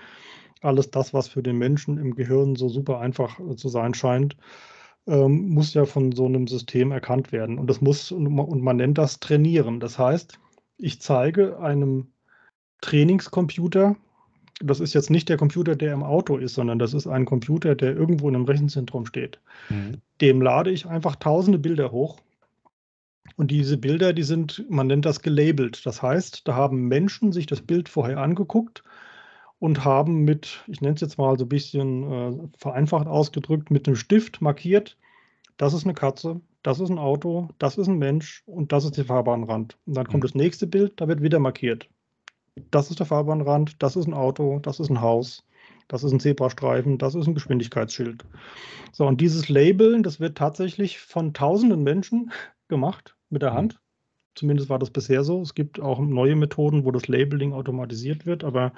[0.61, 4.37] Alles das, was für den Menschen im Gehirn so super einfach äh, zu sein scheint,
[5.05, 7.59] ähm, muss ja von so einem System erkannt werden.
[7.59, 9.81] Und das muss, und man nennt das Trainieren.
[9.81, 10.39] Das heißt,
[10.79, 12.07] ich zeige einem
[12.81, 13.95] Trainingscomputer,
[14.61, 17.75] das ist jetzt nicht der Computer, der im Auto ist, sondern das ist ein Computer,
[17.75, 19.39] der irgendwo in einem Rechenzentrum steht.
[19.69, 20.01] Mhm.
[20.21, 22.17] Dem lade ich einfach tausende Bilder hoch.
[23.35, 25.85] Und diese Bilder, die sind, man nennt das gelabelt.
[25.85, 28.83] Das heißt, da haben Menschen sich das Bild vorher angeguckt
[29.59, 33.87] und haben mit, ich nenne es jetzt mal so ein bisschen äh, vereinfacht ausgedrückt, mit
[33.87, 34.97] einem Stift markiert,
[35.57, 38.97] das ist eine Katze, das ist ein Auto, das ist ein Mensch und das ist
[38.97, 39.77] der Fahrbahnrand.
[39.85, 40.27] Und dann kommt mhm.
[40.27, 41.89] das nächste Bild, da wird wieder markiert.
[42.71, 45.45] Das ist der Fahrbahnrand, das ist ein Auto, das ist ein Haus,
[45.87, 48.25] das ist ein Zebrastreifen, das ist ein Geschwindigkeitsschild.
[48.91, 52.31] So, und dieses Labeln, das wird tatsächlich von tausenden Menschen
[52.67, 53.55] gemacht mit der mhm.
[53.55, 53.79] Hand.
[54.39, 55.41] Zumindest war das bisher so.
[55.41, 58.71] Es gibt auch neue Methoden, wo das Labeling automatisiert wird, aber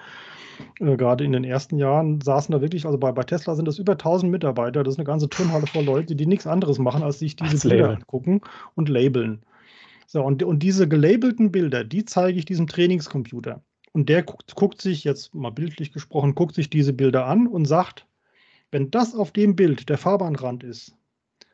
[0.79, 3.77] äh, gerade in den ersten Jahren saßen da wirklich, also bei, bei Tesla sind das
[3.77, 7.19] über 1000 Mitarbeiter, das ist eine ganze Turnhalle voll Leute, die nichts anderes machen, als
[7.19, 8.01] sich diese Bilder labeln.
[8.01, 8.41] angucken
[8.73, 9.43] und labeln.
[10.07, 13.61] So, und, und diese gelabelten Bilder, die zeige ich diesem Trainingscomputer.
[13.93, 17.65] Und der guckt, guckt sich, jetzt mal bildlich gesprochen, guckt sich diese Bilder an und
[17.65, 18.07] sagt,
[18.71, 20.95] wenn das auf dem Bild der Fahrbahnrand ist,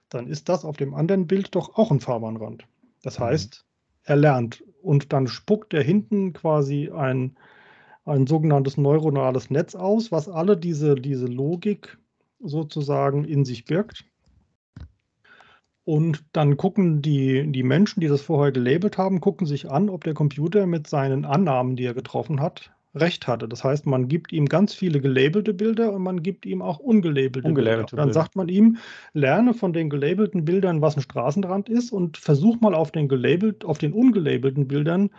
[0.07, 2.63] dann ist das auf dem anderen Bild doch auch ein Fahrbahnrand.
[3.03, 3.23] Das mhm.
[3.25, 3.66] heißt,
[4.07, 7.35] er lernt und dann spuckt er hinten quasi ein,
[8.05, 11.97] ein sogenanntes neuronales Netz aus, was alle diese, diese Logik
[12.39, 14.05] sozusagen in sich birgt.
[15.83, 20.03] Und dann gucken die, die Menschen, die das vorher gelabelt haben, gucken sich an, ob
[20.03, 23.47] der Computer mit seinen Annahmen, die er getroffen hat, recht hatte.
[23.47, 27.47] Das heißt, man gibt ihm ganz viele gelabelte Bilder und man gibt ihm auch ungelabelte,
[27.47, 28.05] ungelabelte Bilder.
[28.05, 28.77] Dann sagt man ihm,
[29.13, 33.65] lerne von den gelabelten Bildern, was ein Straßenrand ist und versuch mal auf den gelabelt,
[33.65, 35.09] auf den ungelabelten Bildern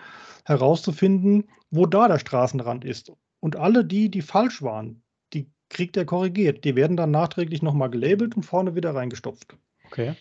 [0.45, 3.13] herauszufinden, wo da der Straßenrand ist.
[3.41, 6.65] Und alle die, die falsch waren, die kriegt er korrigiert.
[6.65, 9.57] Die werden dann nachträglich nochmal gelabelt und vorne wieder reingestopft.
[9.87, 10.15] Okay.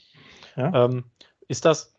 [0.55, 0.85] Ja?
[0.85, 1.05] Ähm,
[1.47, 1.95] ist das,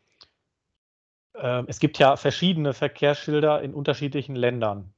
[1.35, 4.93] äh, es gibt ja verschiedene Verkehrsschilder in unterschiedlichen Ländern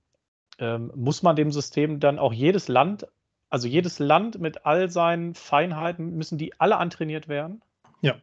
[0.61, 3.09] ähm, muss man dem System dann auch jedes Land,
[3.49, 7.63] also jedes Land mit all seinen Feinheiten, müssen die alle antrainiert werden?
[8.03, 8.17] Ja.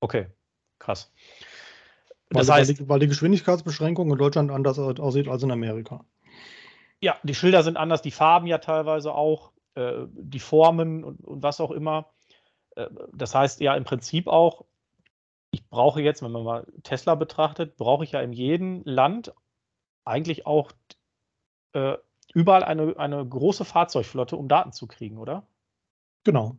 [0.00, 0.28] Okay,
[0.78, 1.12] krass.
[2.30, 6.04] Das weil, heißt, weil die, weil die Geschwindigkeitsbeschränkung in Deutschland anders aussieht als in Amerika.
[7.00, 11.42] Ja, die Schilder sind anders, die Farben ja teilweise auch, äh, die Formen und, und,
[11.42, 12.10] was auch immer.
[12.76, 14.64] Äh, das heißt ja im Prinzip auch,
[15.50, 19.32] ich brauche jetzt, wenn man mal Tesla betrachtet, brauche ich ja in jedem Land
[20.04, 20.72] eigentlich auch
[21.76, 21.98] äh,
[22.34, 25.46] überall eine, eine große Fahrzeugflotte, um Daten zu kriegen, oder?
[26.24, 26.56] Genau.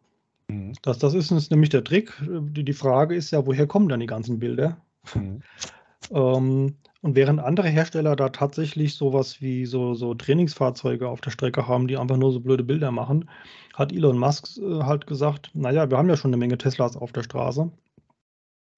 [0.47, 0.73] Mhm.
[0.81, 2.13] Das, das ist nämlich der Trick.
[2.21, 4.77] Die, die Frage ist ja, woher kommen dann die ganzen Bilder?
[5.13, 5.41] Mhm.
[6.11, 11.67] ähm, und während andere Hersteller da tatsächlich sowas wie so, so Trainingsfahrzeuge auf der Strecke
[11.67, 13.29] haben, die einfach nur so blöde Bilder machen,
[13.73, 17.11] hat Elon Musk äh, halt gesagt, naja, wir haben ja schon eine Menge Teslas auf
[17.11, 17.71] der Straße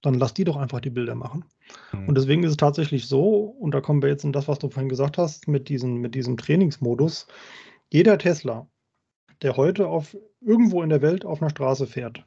[0.02, 1.46] dann lass die doch einfach die Bilder machen.
[1.92, 2.08] Mhm.
[2.08, 4.70] Und deswegen ist es tatsächlich so, und da kommen wir jetzt in das, was du
[4.70, 7.28] vorhin gesagt hast, mit, diesen, mit diesem Trainingsmodus,
[7.92, 8.68] Jeder Tesla,
[9.42, 12.24] der heute auf irgendwo in der Welt auf einer Straße fährt,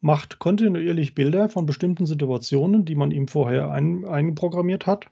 [0.00, 5.06] macht kontinuierlich Bilder von bestimmten Situationen, die man ihm vorher ein, einprogrammiert hat.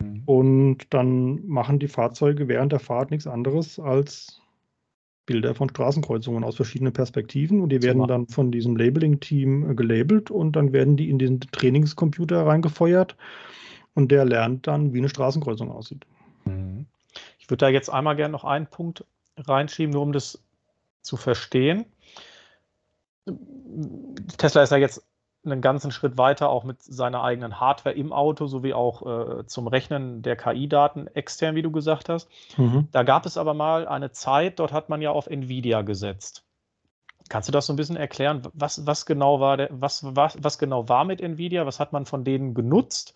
[0.00, 0.22] Mhm.
[0.24, 4.42] Und dann machen die Fahrzeuge während der Fahrt nichts anderes als
[5.26, 9.74] Bilder von Straßenkreuzungen aus verschiedenen Perspektiven und die so werden dann von diesem Labeling-Team äh,
[9.74, 13.16] gelabelt und dann werden die in den Trainingscomputer reingefeuert
[13.94, 16.06] und der lernt dann, wie eine Straßenkreuzung aussieht.
[17.52, 19.04] Ich würde da jetzt einmal gerne noch einen Punkt
[19.36, 20.42] reinschieben, nur um das
[21.02, 21.84] zu verstehen.
[24.38, 25.06] Tesla ist ja jetzt
[25.44, 29.66] einen ganzen Schritt weiter, auch mit seiner eigenen Hardware im Auto, sowie auch äh, zum
[29.66, 32.30] Rechnen der KI-Daten extern, wie du gesagt hast.
[32.56, 32.88] Mhm.
[32.90, 36.44] Da gab es aber mal eine Zeit, dort hat man ja auf Nvidia gesetzt.
[37.28, 38.40] Kannst du das so ein bisschen erklären?
[38.54, 41.66] Was, was, genau, war der, was, was, was genau war mit Nvidia?
[41.66, 43.12] Was hat man von denen genutzt?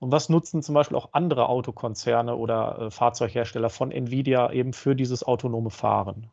[0.00, 4.96] Und was nutzen zum Beispiel auch andere Autokonzerne oder äh, Fahrzeughersteller von Nvidia eben für
[4.96, 6.28] dieses autonome Fahren?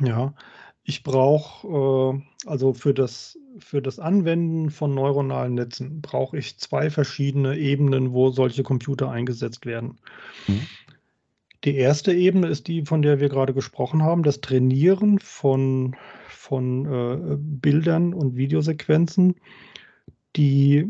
[0.00, 0.34] Ja,
[0.82, 1.68] ich brauche,
[2.16, 8.12] äh, also für das, für das Anwenden von neuronalen Netzen brauche ich zwei verschiedene Ebenen,
[8.12, 10.00] wo solche Computer eingesetzt werden.
[10.48, 10.66] Mhm.
[11.62, 15.94] Die erste Ebene ist die, von der wir gerade gesprochen haben, das Trainieren von,
[16.28, 19.36] von äh, Bildern und Videosequenzen,
[20.36, 20.88] die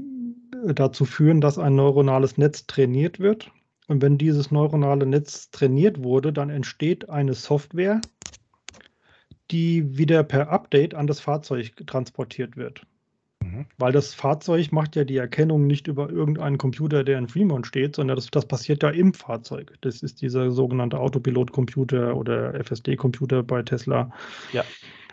[0.66, 3.51] dazu führen, dass ein neuronales Netz trainiert wird.
[3.88, 8.01] Und wenn dieses neuronale Netz trainiert wurde, dann entsteht eine Software,
[9.51, 12.87] die wieder per Update an das Fahrzeug transportiert wird.
[13.42, 13.66] Mhm.
[13.79, 17.96] Weil das Fahrzeug macht ja die Erkennung nicht über irgendeinen Computer, der in Fremont steht,
[17.96, 19.77] sondern das, das passiert ja im Fahrzeug.
[19.81, 24.12] Das ist dieser sogenannte Autopilot-Computer oder FSD-Computer bei Tesla.
[24.53, 24.64] Ja.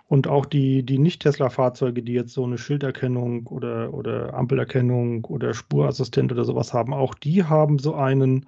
[0.07, 6.31] Und auch die, die Nicht-Tesla-Fahrzeuge, die jetzt so eine Schilderkennung oder, oder Ampelerkennung oder Spurassistent
[6.31, 8.45] oder sowas haben, auch die haben so einen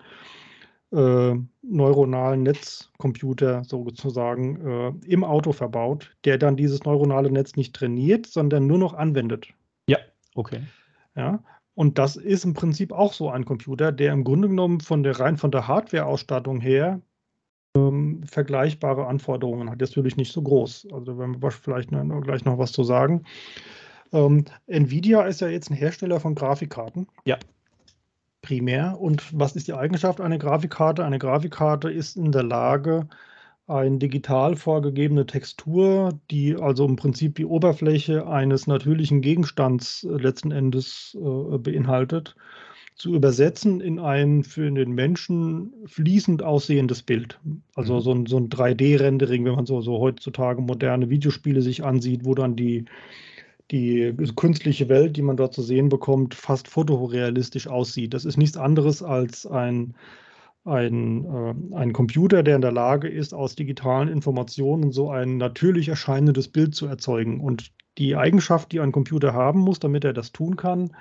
[0.91, 8.25] äh, neuronalen Netzcomputer sozusagen äh, im Auto verbaut, der dann dieses neuronale Netz nicht trainiert,
[8.25, 9.49] sondern nur noch anwendet.
[9.87, 9.97] Ja,
[10.35, 10.61] okay.
[11.15, 11.43] Ja,
[11.75, 15.19] und das ist im Prinzip auch so ein Computer, der im Grunde genommen von der
[15.19, 17.01] rein von der Hardware-Ausstattung her
[17.75, 19.79] ähm, vergleichbare Anforderungen hat.
[19.79, 20.87] Natürlich nicht so groß.
[20.93, 23.23] Also wenn wir vielleicht noch, gleich noch was zu sagen.
[24.11, 27.07] Ähm, Nvidia ist ja jetzt ein Hersteller von Grafikkarten.
[27.25, 27.37] Ja
[28.41, 28.99] primär.
[28.99, 31.05] Und was ist die Eigenschaft einer Grafikkarte?
[31.05, 33.07] Eine Grafikkarte ist in der Lage,
[33.67, 40.51] eine digital vorgegebene Textur, die also im Prinzip die Oberfläche eines natürlichen Gegenstands äh, letzten
[40.51, 42.35] Endes äh, beinhaltet,
[42.99, 47.39] zu übersetzen in ein für den Menschen fließend aussehendes Bild.
[47.73, 48.01] Also mhm.
[48.01, 52.35] so ein, so ein 3D-Rendering, wenn man so, so heutzutage moderne Videospiele sich ansieht, wo
[52.35, 52.85] dann die
[53.71, 58.15] die künstliche Welt, die man dort zu sehen bekommt, fast fotorealistisch aussieht.
[58.15, 59.93] Das ist nichts anderes als ein,
[60.65, 65.87] ein, äh, ein Computer, der in der Lage ist, aus digitalen Informationen so ein natürlich
[65.87, 67.39] erscheinendes Bild zu erzeugen.
[67.41, 70.95] Und die Eigenschaft, die ein Computer haben muss, damit er das tun kann,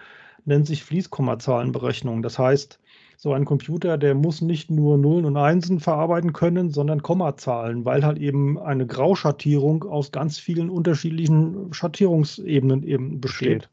[0.44, 2.22] nennt sich Fließkommazahlenberechnung.
[2.22, 2.80] Das heißt,
[3.16, 8.04] so ein Computer, der muss nicht nur Nullen und Einsen verarbeiten können, sondern Kommazahlen, weil
[8.04, 13.70] halt eben eine Grauschattierung aus ganz vielen unterschiedlichen Schattierungsebenen eben besteht.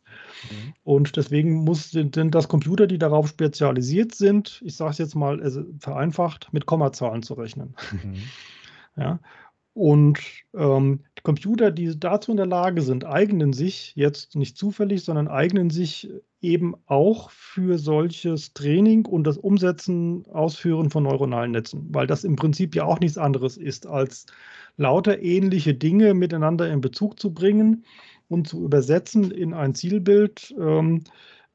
[0.50, 0.74] Mhm.
[0.84, 5.42] Und deswegen muss, sind das Computer, die darauf spezialisiert sind, ich sage es jetzt mal
[5.42, 7.76] also vereinfacht, mit Kommazahlen zu rechnen.
[7.92, 8.16] Mhm.
[8.98, 9.20] Ja,
[9.76, 10.20] und
[10.54, 15.70] ähm, Computer, die dazu in der Lage sind, eignen sich jetzt nicht zufällig, sondern eignen
[15.70, 16.10] sich
[16.40, 22.38] eben auch für solches Training und das Umsetzen, Ausführen von neuronalen Netzen, weil das im
[22.38, 24.28] Prinzip ja auch nichts anderes ist, als
[24.78, 27.84] lauter ähnliche Dinge miteinander in Bezug zu bringen
[28.30, 30.56] und zu übersetzen in ein Zielbild.
[30.58, 31.04] Ähm,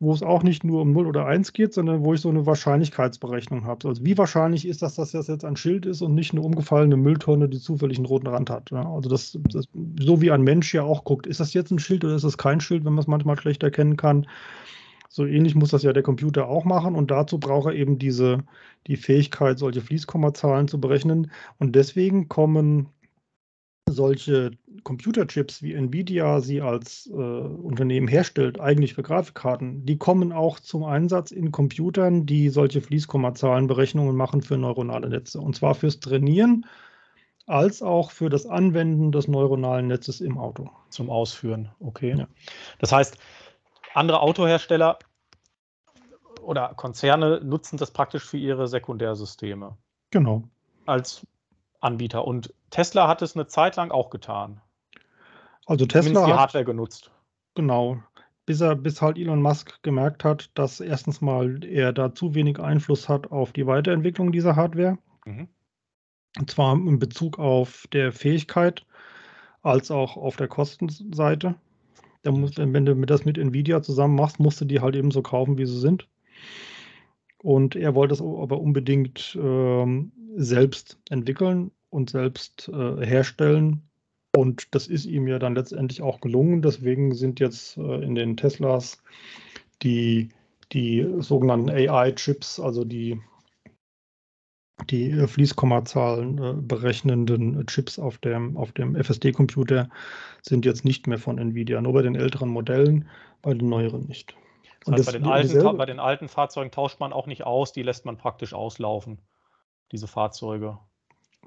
[0.00, 2.46] wo es auch nicht nur um 0 oder 1 geht, sondern wo ich so eine
[2.46, 3.86] Wahrscheinlichkeitsberechnung habe.
[3.86, 6.96] Also wie wahrscheinlich ist das, dass das jetzt ein Schild ist und nicht eine umgefallene
[6.96, 8.72] Mülltonne, die zufällig einen roten Rand hat.
[8.72, 9.68] Also das, das,
[10.00, 12.38] so wie ein Mensch ja auch guckt, ist das jetzt ein Schild oder ist das
[12.38, 14.26] kein Schild, wenn man es manchmal schlecht erkennen kann.
[15.10, 18.38] So ähnlich muss das ja der Computer auch machen und dazu braucht er eben diese,
[18.86, 21.30] die Fähigkeit, solche Fließkommazahlen zu berechnen.
[21.58, 22.88] Und deswegen kommen
[23.88, 24.52] solche
[24.84, 30.84] Computerchips, wie Nvidia sie als äh, Unternehmen herstellt, eigentlich für Grafikkarten, die kommen auch zum
[30.84, 35.40] Einsatz in Computern, die solche Fließkommazahlenberechnungen machen für neuronale Netze.
[35.40, 36.66] Und zwar fürs Trainieren
[37.46, 40.70] als auch für das Anwenden des neuronalen Netzes im Auto.
[40.88, 42.14] Zum Ausführen, okay.
[42.16, 42.28] Ja.
[42.78, 43.16] Das heißt,
[43.94, 44.98] andere Autohersteller
[46.42, 49.76] oder Konzerne nutzen das praktisch für ihre Sekundärsysteme.
[50.10, 50.44] Genau.
[50.86, 51.26] Als
[51.80, 52.24] Anbieter.
[52.24, 54.60] Und Tesla hat es eine Zeit lang auch getan.
[55.66, 57.10] Also Tesla Zumindest die Hardware genutzt.
[57.54, 58.02] Genau.
[58.46, 62.58] Bis er, bis halt Elon Musk gemerkt hat, dass erstens mal er da zu wenig
[62.58, 64.98] Einfluss hat auf die Weiterentwicklung dieser Hardware.
[65.24, 65.48] Mhm.
[66.38, 68.86] Und zwar in Bezug auf der Fähigkeit
[69.62, 71.56] als auch auf der Kostenseite.
[72.22, 75.22] Da muss, wenn du das mit Nvidia zusammen machst, musst du die halt eben so
[75.22, 76.08] kaufen, wie sie sind.
[77.42, 83.82] Und er wollte es aber unbedingt ähm, selbst entwickeln und selbst äh, herstellen.
[84.34, 86.62] Und das ist ihm ja dann letztendlich auch gelungen.
[86.62, 89.02] Deswegen sind jetzt äh, in den Teslas
[89.82, 90.28] die,
[90.72, 93.20] die sogenannten AI-Chips, also die,
[94.88, 99.88] die äh, Fließkommazahlen äh, berechnenden Chips auf dem, auf dem FSD-Computer,
[100.42, 103.08] sind jetzt nicht mehr von Nvidia, nur bei den älteren Modellen,
[103.42, 104.36] bei den neueren nicht.
[104.86, 107.82] Das heißt, bei, den alten, bei den alten Fahrzeugen tauscht man auch nicht aus, die
[107.82, 109.18] lässt man praktisch auslaufen,
[109.92, 110.78] diese Fahrzeuge.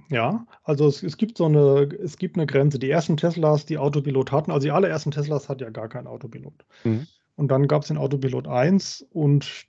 [0.10, 2.80] Ja, also es, es, gibt so eine, es gibt eine Grenze.
[2.80, 6.66] Die ersten Teslas, die Autopilot hatten, also die allerersten Teslas hat ja gar kein Autopilot.
[6.84, 7.08] Mhm.
[7.36, 9.68] Und dann gab es den Autopilot 1 und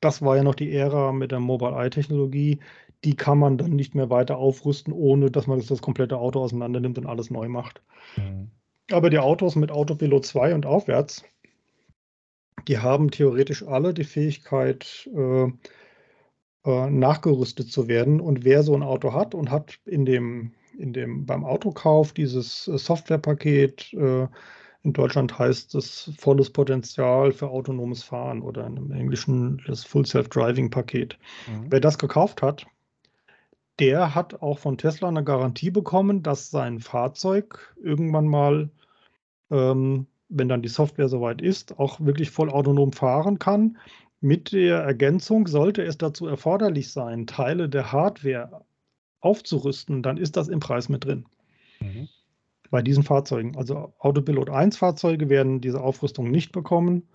[0.00, 2.60] das war ja noch die Ära mit der Mobile Eye-Technologie.
[3.04, 6.40] Die kann man dann nicht mehr weiter aufrüsten, ohne dass man das, das komplette Auto
[6.40, 7.82] auseinander nimmt und alles neu macht.
[8.16, 8.50] Mhm.
[8.90, 11.24] Aber die Autos mit Autopilot 2 und aufwärts,
[12.68, 15.48] die haben theoretisch alle die Fähigkeit, äh,
[16.64, 18.20] äh, nachgerüstet zu werden.
[18.20, 22.68] Und wer so ein Auto hat und hat in dem, in dem beim Autokauf dieses
[22.68, 24.26] äh, Softwarepaket, äh,
[24.82, 31.18] in Deutschland heißt es volles Potenzial für autonomes Fahren oder im Englischen das Full Self-Driving-Paket.
[31.46, 31.66] Mhm.
[31.68, 32.66] Wer das gekauft hat,
[33.78, 38.70] der hat auch von Tesla eine Garantie bekommen, dass sein Fahrzeug irgendwann mal
[39.50, 43.76] ähm, wenn dann die Software soweit ist, auch wirklich voll autonom fahren kann.
[44.20, 48.64] Mit der Ergänzung, sollte es dazu erforderlich sein, Teile der Hardware
[49.20, 51.26] aufzurüsten, dann ist das im Preis mit drin.
[51.80, 52.08] Mhm.
[52.70, 53.56] Bei diesen Fahrzeugen.
[53.56, 57.08] Also Autopilot 1 Fahrzeuge werden diese Aufrüstung nicht bekommen.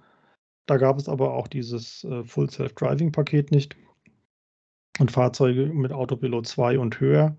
[0.66, 3.76] Da gab es aber auch dieses äh, Full Self-Driving Paket nicht.
[5.00, 7.38] Und Fahrzeuge mit Autopilot 2 und höher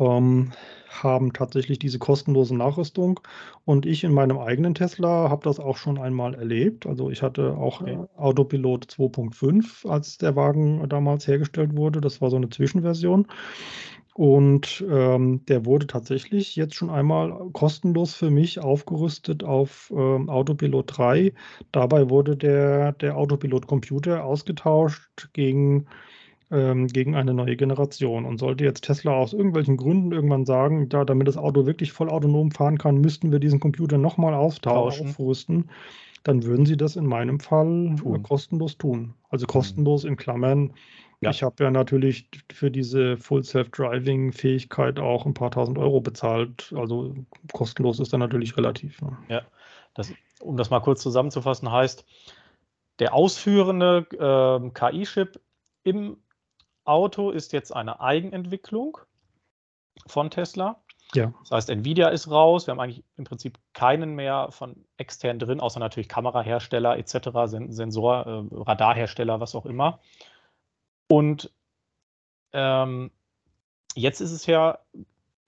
[0.00, 0.52] ähm,
[0.88, 3.20] haben tatsächlich diese kostenlose Nachrüstung.
[3.64, 6.86] Und ich in meinem eigenen Tesla habe das auch schon einmal erlebt.
[6.86, 7.92] Also ich hatte auch okay.
[7.94, 12.00] Äh, Autopilot 2.5, als der Wagen damals hergestellt wurde.
[12.00, 13.26] Das war so eine Zwischenversion.
[14.14, 20.98] Und ähm, der wurde tatsächlich jetzt schon einmal kostenlos für mich aufgerüstet auf ähm, Autopilot
[20.98, 21.32] 3.
[21.72, 25.86] Dabei wurde der, der Autopilot-Computer ausgetauscht gegen
[26.50, 28.24] ähm, gegen eine neue Generation.
[28.24, 32.10] Und sollte jetzt Tesla aus irgendwelchen Gründen irgendwann sagen, da, damit das Auto wirklich voll
[32.10, 35.70] autonom fahren kann, müssten wir diesen Computer nochmal aufrüsten,
[36.22, 38.22] dann würden sie das in meinem Fall tun.
[38.22, 39.14] kostenlos tun.
[39.30, 39.48] Also mhm.
[39.48, 40.72] kostenlos in Klammern.
[41.22, 41.30] Ja.
[41.30, 46.72] Ich habe ja natürlich für diese Full Self-Driving-Fähigkeit auch ein paar tausend Euro bezahlt.
[46.76, 47.14] Also
[47.52, 49.00] kostenlos ist dann natürlich relativ.
[49.02, 49.16] Ne?
[49.28, 49.42] Ja,
[49.94, 52.06] das, um das mal kurz zusammenzufassen, heißt,
[53.00, 55.40] der ausführende äh, KI-Chip
[55.84, 56.16] im
[56.84, 58.98] Auto ist jetzt eine Eigenentwicklung
[60.06, 60.82] von Tesla.
[61.14, 61.32] Ja.
[61.40, 62.66] Das heißt, Nvidia ist raus.
[62.66, 67.30] Wir haben eigentlich im Prinzip keinen mehr von extern drin, außer natürlich Kamerahersteller etc.,
[67.68, 70.00] Sensor, äh, Radarhersteller, was auch immer.
[71.08, 71.52] Und
[72.52, 73.10] ähm,
[73.94, 74.78] jetzt ist es ja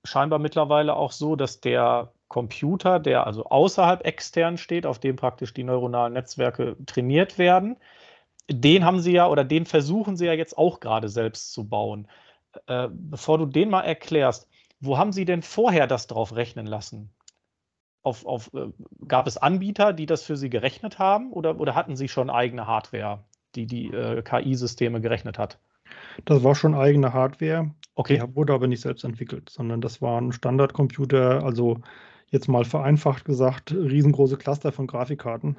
[0.04, 5.54] scheinbar mittlerweile auch so, dass der Computer, der also außerhalb extern steht, auf dem praktisch
[5.54, 7.76] die neuronalen Netzwerke trainiert werden,
[8.60, 12.08] den haben sie ja oder den versuchen sie ja jetzt auch gerade selbst zu bauen.
[12.66, 14.48] Äh, bevor du den mal erklärst,
[14.80, 17.10] wo haben sie denn vorher das drauf rechnen lassen?
[18.02, 18.68] Auf, auf, äh,
[19.06, 22.66] gab es Anbieter, die das für sie gerechnet haben oder, oder hatten sie schon eigene
[22.66, 23.24] Hardware,
[23.54, 25.58] die die äh, KI-Systeme gerechnet hat?
[26.24, 27.70] Das war schon eigene Hardware.
[27.94, 28.18] Okay.
[28.18, 31.80] Die wurde aber nicht selbst entwickelt, sondern das waren Standardcomputer, also
[32.28, 35.56] jetzt mal vereinfacht gesagt, riesengroße Cluster von Grafikkarten.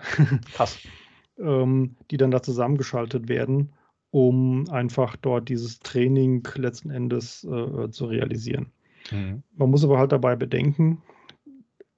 [0.53, 0.79] Krass
[1.39, 3.73] ähm, die dann da zusammengeschaltet werden,
[4.11, 8.71] um einfach dort dieses Training letzten Endes äh, zu realisieren.
[9.11, 9.43] Mhm.
[9.55, 11.01] Man muss aber halt dabei bedenken,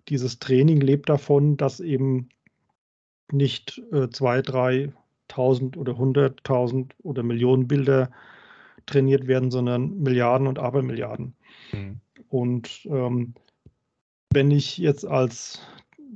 [0.07, 2.29] dieses Training lebt davon, dass eben
[3.31, 4.93] nicht äh, zwei, drei
[5.27, 8.11] tausend oder hunderttausend oder Millionen Bilder
[8.86, 11.36] trainiert werden, sondern Milliarden und Abermilliarden.
[11.71, 11.99] Mhm.
[12.29, 13.33] Und ähm,
[14.31, 15.61] wenn ich jetzt als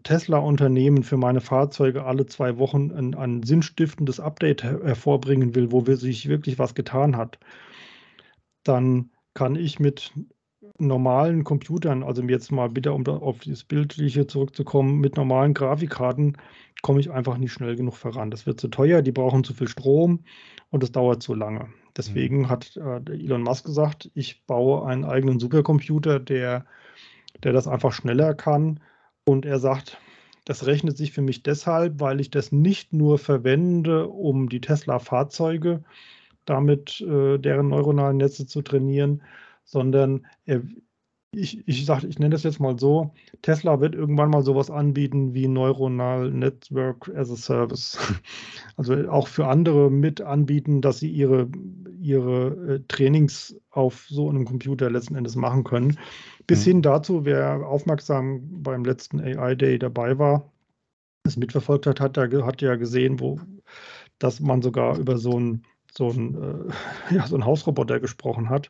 [0.04, 5.84] Tesla-Unternehmen für meine Fahrzeuge alle zwei Wochen ein, ein sinnstiftendes Update her hervorbringen will, wo
[5.96, 7.40] sich wirklich was getan hat,
[8.64, 10.12] dann kann ich mit
[10.78, 16.38] normalen Computern, also jetzt mal bitte, um auf das Bildliche zurückzukommen, mit normalen Grafikkarten
[16.82, 18.32] komme ich einfach nicht schnell genug voran.
[18.32, 20.24] Das wird zu teuer, die brauchen zu viel Strom
[20.70, 21.70] und es dauert zu lange.
[21.98, 22.50] Deswegen mhm.
[22.50, 26.66] hat äh, Elon Musk gesagt, ich baue einen eigenen Supercomputer, der,
[27.44, 28.80] der das einfach schneller kann.
[29.30, 30.00] Und er sagt,
[30.46, 35.84] das rechnet sich für mich deshalb, weil ich das nicht nur verwende, um die Tesla-Fahrzeuge
[36.46, 39.22] damit äh, deren neuronalen Netze zu trainieren,
[39.66, 40.64] sondern er,
[41.32, 45.34] ich, ich sage, ich nenne das jetzt mal so, Tesla wird irgendwann mal sowas anbieten
[45.34, 47.98] wie Neuronal Network as a Service.
[48.78, 51.50] Also auch für andere mit anbieten, dass sie ihre,
[52.00, 56.00] ihre äh, Trainings auf so einem Computer letzten Endes machen können.
[56.48, 56.72] Bis mhm.
[56.72, 60.50] hin dazu, wer aufmerksam beim letzten AI Day dabei war,
[61.26, 63.42] es mitverfolgt hat, hat, hat ja gesehen, wo,
[64.18, 68.70] dass man sogar über so ein so ein, äh, ja, so ein Hausroboter gesprochen hat.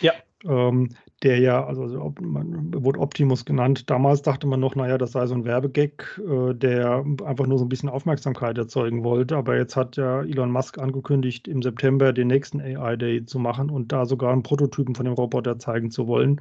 [0.00, 0.12] Ja.
[0.44, 0.90] Ähm,
[1.22, 3.90] der ja, also, also man wurde Optimus genannt.
[3.90, 7.64] Damals dachte man noch, naja, das sei so ein Werbegag, äh, der einfach nur so
[7.64, 9.36] ein bisschen Aufmerksamkeit erzeugen wollte.
[9.36, 13.68] Aber jetzt hat ja Elon Musk angekündigt, im September den nächsten AI Day zu machen
[13.70, 16.40] und da sogar einen Prototypen von dem Roboter zeigen zu wollen.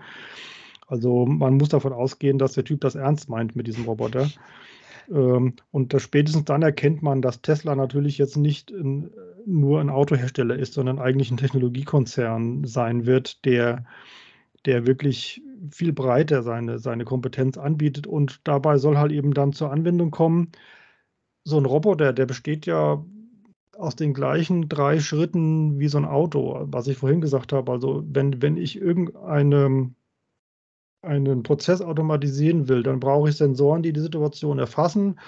[0.88, 4.30] Also man muss davon ausgehen, dass der Typ das ernst meint mit diesem Roboter.
[5.10, 9.10] Ähm, und das spätestens dann erkennt man, dass Tesla natürlich jetzt nicht in,
[9.46, 13.86] nur ein Autohersteller ist, sondern eigentlich ein Technologiekonzern sein wird, der,
[14.68, 15.42] der wirklich
[15.72, 18.06] viel breiter seine, seine Kompetenz anbietet.
[18.08, 20.52] Und dabei soll halt eben dann zur Anwendung kommen,
[21.44, 23.04] so ein Roboter, der besteht ja
[23.78, 27.72] aus den gleichen drei Schritten wie so ein Auto, was ich vorhin gesagt habe.
[27.72, 29.94] Also wenn, wenn ich irgendeine
[31.04, 35.20] einen Prozess automatisieren will, dann brauche ich Sensoren, die die Situation erfassen.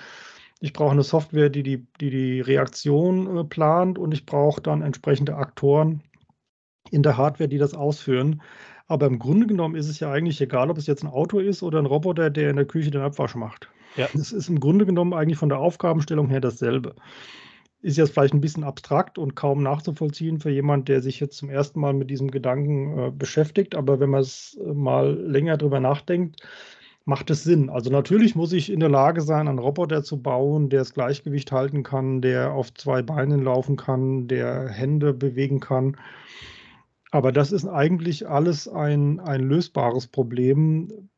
[0.59, 4.81] Ich brauche eine Software, die die, die, die Reaktion äh, plant und ich brauche dann
[4.81, 6.01] entsprechende Aktoren
[6.91, 8.41] in der Hardware, die das ausführen.
[8.89, 11.63] Aber im Grunde genommen ist es ja eigentlich egal, ob es jetzt ein Auto ist
[11.63, 13.69] oder ein Roboter, der in der Küche den Abwasch macht.
[13.95, 14.07] Ja.
[14.13, 16.95] Es ist im Grunde genommen eigentlich von der Aufgabenstellung her dasselbe
[17.81, 21.49] ist jetzt vielleicht ein bisschen abstrakt und kaum nachzuvollziehen für jemanden, der sich jetzt zum
[21.49, 23.75] ersten Mal mit diesem Gedanken äh, beschäftigt.
[23.75, 26.41] Aber wenn man es äh, mal länger drüber nachdenkt,
[27.05, 27.69] macht es Sinn.
[27.69, 31.51] Also natürlich muss ich in der Lage sein, einen Roboter zu bauen, der das Gleichgewicht
[31.51, 35.95] halten kann, der auf zwei Beinen laufen kann, der Hände bewegen kann.
[37.11, 41.09] Aber das ist eigentlich alles ein, ein lösbares Problem,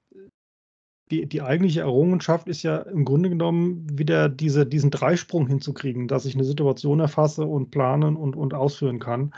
[1.11, 6.25] die, die eigentliche Errungenschaft ist ja im Grunde genommen wieder diese, diesen Dreisprung hinzukriegen, dass
[6.25, 9.33] ich eine Situation erfasse und planen und, und ausführen kann.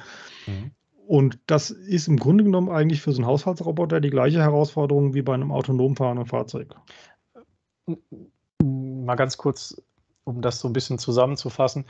[0.46, 0.72] Mhm.
[1.08, 5.22] Und das ist im Grunde genommen eigentlich für so einen Haushaltsroboter die gleiche Herausforderung wie
[5.22, 6.76] bei einem autonom fahrenden Fahrzeug.
[8.62, 9.82] Mal ganz kurz,
[10.24, 11.86] um das so ein bisschen zusammenzufassen.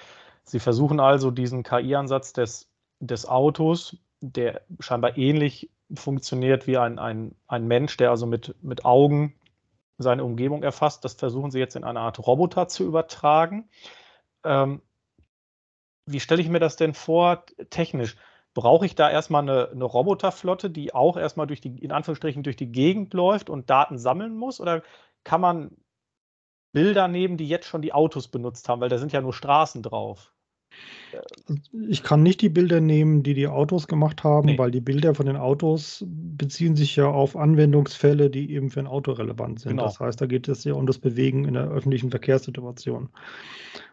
[0.45, 7.35] Sie versuchen also diesen KI-Ansatz des, des Autos, der scheinbar ähnlich funktioniert wie ein, ein,
[7.47, 9.35] ein Mensch, der also mit, mit Augen
[9.97, 11.03] seine Umgebung erfasst.
[11.03, 13.69] Das versuchen sie jetzt in eine Art Roboter zu übertragen.
[14.45, 14.81] Ähm,
[16.05, 18.15] wie stelle ich mir das denn vor, technisch?
[18.53, 22.55] Brauche ich da erstmal eine, eine Roboterflotte, die auch erstmal durch die, in Anführungsstrichen, durch
[22.55, 24.61] die Gegend läuft und Daten sammeln muss?
[24.61, 24.83] Oder
[25.23, 25.75] kann man
[26.71, 28.79] Bilder nehmen, die jetzt schon die Autos benutzt haben?
[28.79, 30.32] Weil da sind ja nur Straßen drauf.
[31.87, 34.57] Ich kann nicht die Bilder nehmen, die die Autos gemacht haben, nee.
[34.57, 38.87] weil die Bilder von den Autos beziehen sich ja auf Anwendungsfälle, die eben für ein
[38.87, 39.71] Auto relevant sind.
[39.71, 39.83] Genau.
[39.83, 43.09] Das heißt, da geht es ja um das Bewegen in der öffentlichen Verkehrssituation.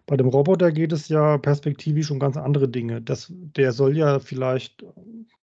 [0.06, 3.02] Bei dem Roboter geht es ja perspektivisch um ganz andere Dinge.
[3.02, 4.84] Das, der soll ja vielleicht,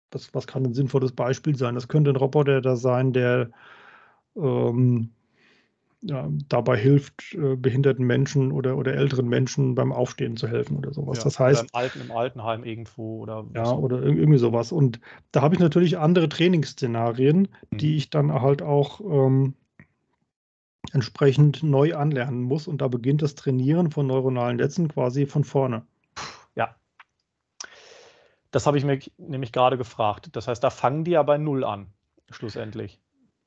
[0.10, 1.76] das, was kann ein sinnvolles Beispiel sein?
[1.76, 3.50] Das könnte ein Roboter da sein, der
[4.36, 5.12] ähm,
[6.06, 10.94] ja, dabei hilft, äh, behinderten Menschen oder, oder älteren Menschen beim Aufstehen zu helfen oder
[10.94, 11.20] sowas.
[11.20, 11.62] Ja, das heißt.
[11.62, 13.46] Oder im, Alten, im Altenheim irgendwo oder.
[13.56, 13.76] Ja, so.
[13.76, 14.72] oder irgendwie sowas.
[14.72, 15.00] Und
[15.32, 17.78] da habe ich natürlich andere Trainingsszenarien, mhm.
[17.78, 19.54] die ich dann halt auch ähm,
[20.92, 22.68] entsprechend neu anlernen muss.
[22.68, 25.86] Und da beginnt das Trainieren von neuronalen Netzen quasi von vorne.
[26.56, 26.76] Ja.
[28.52, 30.30] Das habe ich mir nämlich gerade gefragt.
[30.34, 31.88] Das heißt, da fangen die ja bei Null an,
[32.30, 33.00] schlussendlich.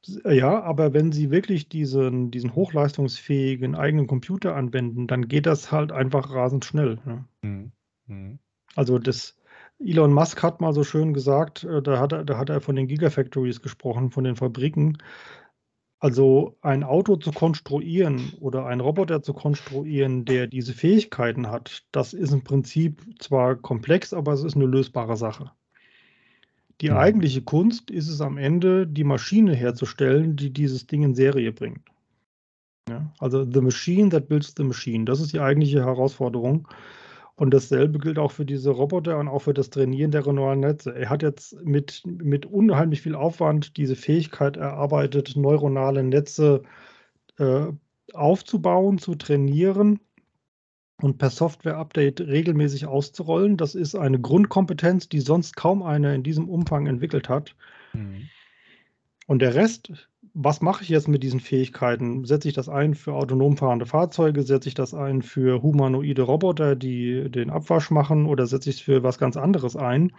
[0.04, 5.90] Ja, aber wenn Sie wirklich diesen, diesen hochleistungsfähigen eigenen Computer anwenden, dann geht das halt
[5.90, 6.98] einfach rasend schnell.
[7.04, 7.24] Ne?
[7.42, 7.72] Mhm.
[8.06, 8.38] Mhm.
[8.76, 9.36] Also das
[9.78, 12.76] Elon Musk hat mal so schön gesagt, äh, da hat er, da hat er von
[12.76, 14.98] den Gigafactories gesprochen, von den Fabriken.
[15.98, 22.12] Also ein Auto zu konstruieren oder einen Roboter zu konstruieren, der diese Fähigkeiten hat, das
[22.12, 25.50] ist im Prinzip zwar komplex, aber es ist eine lösbare Sache.
[26.80, 26.96] Die Mhm.
[26.96, 31.80] eigentliche Kunst ist es am Ende, die Maschine herzustellen, die dieses Ding in Serie bringt.
[32.88, 35.04] Ja, also the machine that builds the machine.
[35.04, 36.68] Das ist die eigentliche Herausforderung.
[37.34, 40.94] Und dasselbe gilt auch für diese Roboter und auch für das Trainieren der neuronalen Netze.
[40.94, 46.62] Er hat jetzt mit, mit unheimlich viel Aufwand diese Fähigkeit erarbeitet, neuronale Netze
[47.38, 47.66] äh,
[48.14, 50.00] aufzubauen, zu trainieren
[51.00, 53.56] und per Software-Update regelmäßig auszurollen.
[53.56, 57.54] Das ist eine Grundkompetenz, die sonst kaum einer in diesem Umfang entwickelt hat.
[57.92, 58.28] Mhm.
[59.26, 59.92] Und der Rest,
[60.34, 62.24] was mache ich jetzt mit diesen Fähigkeiten?
[62.24, 64.42] Setze ich das ein für autonom fahrende Fahrzeuge?
[64.42, 68.26] Setze ich das ein für humanoide Roboter, die den Abwasch machen?
[68.26, 70.12] Oder setze ich es für was ganz anderes ein?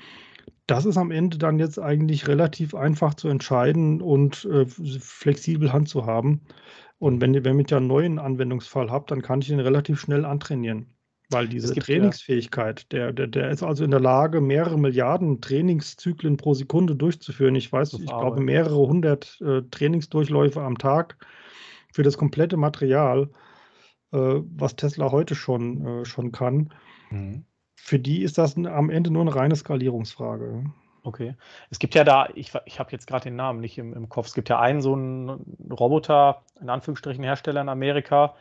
[0.65, 6.41] Das ist am Ende dann jetzt eigentlich relativ einfach zu entscheiden und äh, flexibel handzuhaben.
[6.99, 10.25] Und wenn, wenn ich ja einen neuen Anwendungsfall habe, dann kann ich ihn relativ schnell
[10.25, 10.87] antrainieren.
[11.29, 16.53] Weil diese Trainingsfähigkeit, der, der, der ist also in der Lage, mehrere Milliarden Trainingszyklen pro
[16.53, 17.55] Sekunde durchzuführen.
[17.55, 18.21] Ich weiß, ich Arbeit.
[18.21, 21.17] glaube, mehrere hundert äh, Trainingsdurchläufe am Tag
[21.91, 23.29] für das komplette Material,
[24.13, 26.71] äh, was Tesla heute schon, äh, schon kann.
[27.11, 27.43] Mhm.
[27.75, 30.63] Für die ist das am Ende nur eine reine Skalierungsfrage.
[31.07, 31.35] Okay.
[31.69, 34.27] Es gibt ja da, ich, ich habe jetzt gerade den Namen nicht im, im Kopf,
[34.27, 35.29] es gibt ja einen so einen
[35.71, 38.35] Roboter, in Anführungsstrichen Hersteller in Amerika,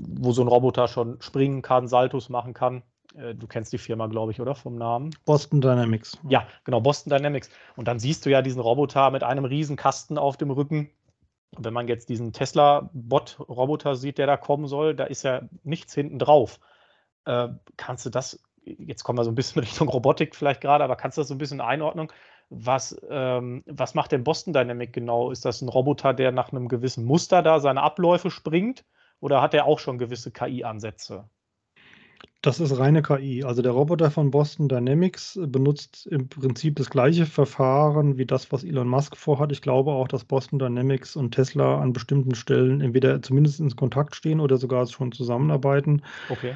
[0.00, 2.82] wo so ein Roboter schon springen kann, Saltos machen kann.
[3.16, 4.56] Äh, Du kennst die Firma, glaube ich, oder?
[4.56, 5.14] Vom Namen?
[5.24, 6.18] Boston Dynamics.
[6.28, 7.48] Ja, genau, Boston Dynamics.
[7.76, 10.90] Und dann siehst du ja diesen Roboter mit einem riesen Kasten auf dem Rücken.
[11.54, 15.94] Und wenn man jetzt diesen Tesla-Bot-Roboter sieht, der da kommen soll, da ist ja nichts
[15.94, 16.58] hinten drauf.
[17.24, 20.96] Äh, kannst du das, jetzt kommen wir so ein bisschen Richtung Robotik vielleicht gerade, aber
[20.96, 22.12] kannst du das so ein bisschen Einordnung?
[22.50, 25.30] Was, ähm, was macht denn Boston Dynamics genau?
[25.30, 28.84] Ist das ein Roboter, der nach einem gewissen Muster da seine Abläufe springt?
[29.20, 31.28] Oder hat er auch schon gewisse KI-Ansätze?
[32.44, 33.42] Das ist reine KI.
[33.42, 38.64] Also der Roboter von Boston Dynamics benutzt im Prinzip das gleiche Verfahren wie das, was
[38.64, 39.50] Elon Musk vorhat.
[39.50, 44.14] Ich glaube auch, dass Boston Dynamics und Tesla an bestimmten Stellen entweder zumindest in Kontakt
[44.14, 46.02] stehen oder sogar schon zusammenarbeiten.
[46.28, 46.54] Okay.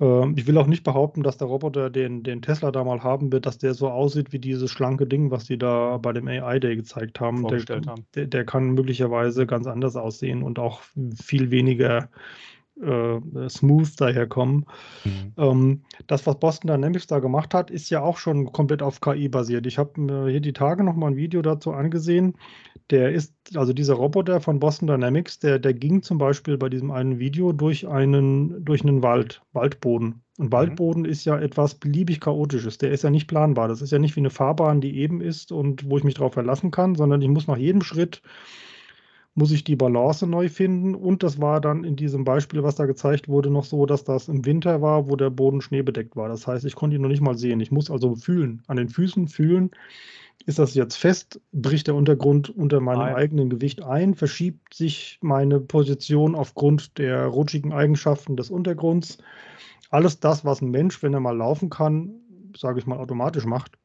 [0.00, 3.30] Ähm, ich will auch nicht behaupten, dass der Roboter, den, den Tesla da mal haben
[3.30, 6.58] wird, dass der so aussieht wie dieses schlanke Ding, was die da bei dem AI
[6.58, 7.46] Day gezeigt haben.
[7.46, 8.06] Der, haben.
[8.14, 10.80] der, der kann möglicherweise ganz anders aussehen und auch
[11.22, 12.08] viel weniger
[12.80, 14.66] äh, smooth daherkommen.
[15.36, 19.28] Ähm, das, was Boston Dynamics da gemacht hat, ist ja auch schon komplett auf KI
[19.28, 19.66] basiert.
[19.66, 22.34] Ich habe mir hier die Tage noch mal ein Video dazu angesehen.
[22.90, 26.90] Der ist, also dieser Roboter von Boston Dynamics, der, der ging zum Beispiel bei diesem
[26.90, 30.22] einen Video durch einen, durch einen Wald, Waldboden.
[30.38, 32.78] Und Waldboden ist ja etwas beliebig Chaotisches.
[32.78, 33.68] Der ist ja nicht planbar.
[33.68, 36.32] Das ist ja nicht wie eine Fahrbahn, die eben ist und wo ich mich drauf
[36.32, 38.22] verlassen kann, sondern ich muss nach jedem Schritt
[39.34, 40.94] muss ich die Balance neu finden.
[40.94, 44.28] Und das war dann in diesem Beispiel, was da gezeigt wurde, noch so, dass das
[44.28, 46.28] im Winter war, wo der Boden schneebedeckt war.
[46.28, 47.60] Das heißt, ich konnte ihn noch nicht mal sehen.
[47.60, 49.70] Ich muss also fühlen, an den Füßen fühlen.
[50.46, 51.40] Ist das jetzt fest?
[51.52, 53.14] Bricht der Untergrund unter meinem Ein.
[53.14, 54.14] eigenen Gewicht ein?
[54.14, 59.18] Verschiebt sich meine Position aufgrund der rutschigen Eigenschaften des Untergrunds?
[59.90, 62.14] Alles das, was ein Mensch, wenn er mal laufen kann,
[62.56, 63.78] sage ich mal, automatisch macht,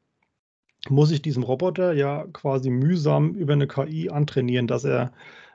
[0.90, 5.12] muss ich diesem Roboter ja quasi mühsam über eine KI antrainieren, dass er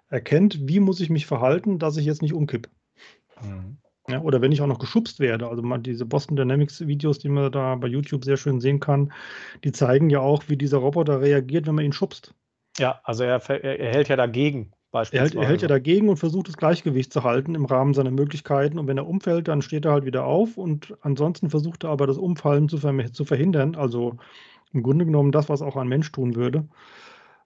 [0.08, 2.68] erkennt, wie muss ich mich verhalten, dass ich jetzt nicht umkippe.
[3.42, 3.78] Mhm.
[4.10, 5.48] Ja, oder wenn ich auch noch geschubst werde.
[5.48, 9.12] Also man, diese Boston Dynamics Videos, die man da bei YouTube sehr schön sehen kann,
[9.64, 12.34] die zeigen ja auch, wie dieser Roboter reagiert, wenn man ihn schubst.
[12.78, 14.72] Ja, also er, ver- er, hält ja dagegen
[15.12, 15.38] Er hält, beispielsweise.
[15.42, 18.78] er hält ja dagegen und versucht das Gleichgewicht zu halten im Rahmen seiner Möglichkeiten.
[18.78, 20.56] Und wenn er umfällt, dann steht er halt wieder auf.
[20.56, 23.74] Und ansonsten versucht er aber das Umfallen zu, verme- zu verhindern.
[23.74, 24.16] Also
[24.72, 26.68] im Grunde genommen das, was auch ein Mensch tun würde.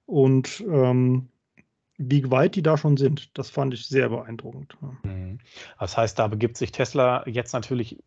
[0.06, 1.28] Und ähm,
[1.96, 4.76] wie weit die da schon sind, das fand ich sehr beeindruckend.
[5.02, 5.38] Mhm.
[5.78, 8.02] Das heißt, da begibt sich Tesla jetzt natürlich,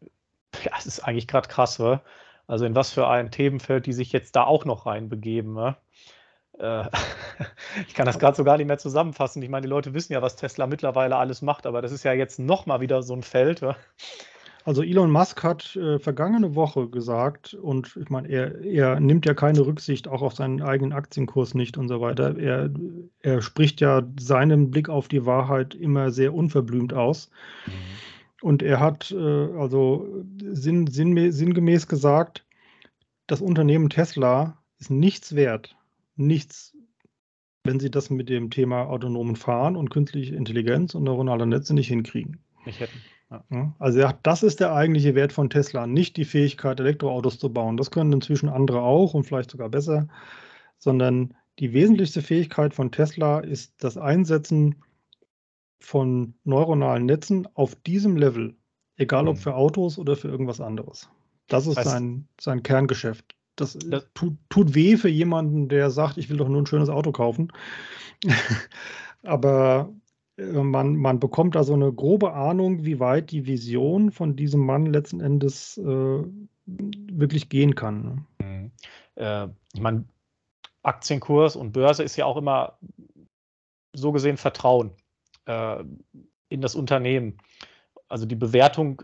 [0.64, 2.02] ja, es ist eigentlich gerade krass, wa?
[2.48, 5.56] also in was für ein Themenfeld die sich jetzt da auch noch reinbegeben.
[5.56, 5.78] wa?
[6.60, 6.90] Äh,
[7.88, 9.42] ich kann das gerade so gar nicht mehr zusammenfassen.
[9.42, 12.14] Ich meine, die Leute wissen ja, was Tesla mittlerweile alles macht, aber das ist ja
[12.14, 13.62] jetzt nochmal wieder so ein Feld.
[14.68, 19.34] Also Elon Musk hat äh, vergangene Woche gesagt, und ich meine, er, er nimmt ja
[19.34, 22.38] keine Rücksicht auch auf seinen eigenen Aktienkurs nicht und so weiter.
[22.38, 22.70] Er,
[23.22, 27.32] er spricht ja seinen Blick auf die Wahrheit immer sehr unverblümt aus.
[28.42, 29.16] Und er hat äh,
[29.58, 32.46] also sinn, sinn, sinngemäß gesagt,
[33.26, 35.78] das Unternehmen Tesla ist nichts wert,
[36.18, 36.76] nichts,
[37.64, 41.88] wenn sie das mit dem Thema autonomen Fahren und künstliche Intelligenz und neuronale Netze nicht
[41.88, 42.42] hinkriegen.
[42.66, 43.00] Nicht hätten.
[43.30, 43.74] Ja.
[43.80, 47.76] Also ja, das ist der eigentliche Wert von Tesla, nicht die Fähigkeit, Elektroautos zu bauen.
[47.76, 50.08] Das können inzwischen andere auch und vielleicht sogar besser,
[50.78, 54.76] sondern die wesentlichste Fähigkeit von Tesla ist das Einsetzen
[55.80, 58.56] von neuronalen Netzen auf diesem Level,
[58.96, 59.42] egal ob Mhm.
[59.42, 61.10] für Autos oder für irgendwas anderes.
[61.48, 63.36] Das ist sein, sein Kerngeschäft.
[63.58, 66.90] Das, Das- tut, tut weh für jemanden, der sagt, ich will doch nur ein schönes
[66.90, 67.52] Auto kaufen.
[69.24, 69.94] Aber
[70.38, 74.86] man, man bekommt da so eine grobe Ahnung, wie weit die Vision von diesem Mann
[74.86, 76.24] letzten Endes äh,
[76.66, 78.04] wirklich gehen kann.
[78.04, 78.26] ne?
[78.46, 78.72] Mhm.
[79.16, 80.06] Äh, ich meine,
[80.84, 82.78] Aktienkurs und Börse ist ja auch immer
[83.94, 84.92] so gesehen Vertrauen
[85.46, 85.84] äh,
[86.50, 87.38] in das Unternehmen.
[88.08, 89.02] Also die Bewertung,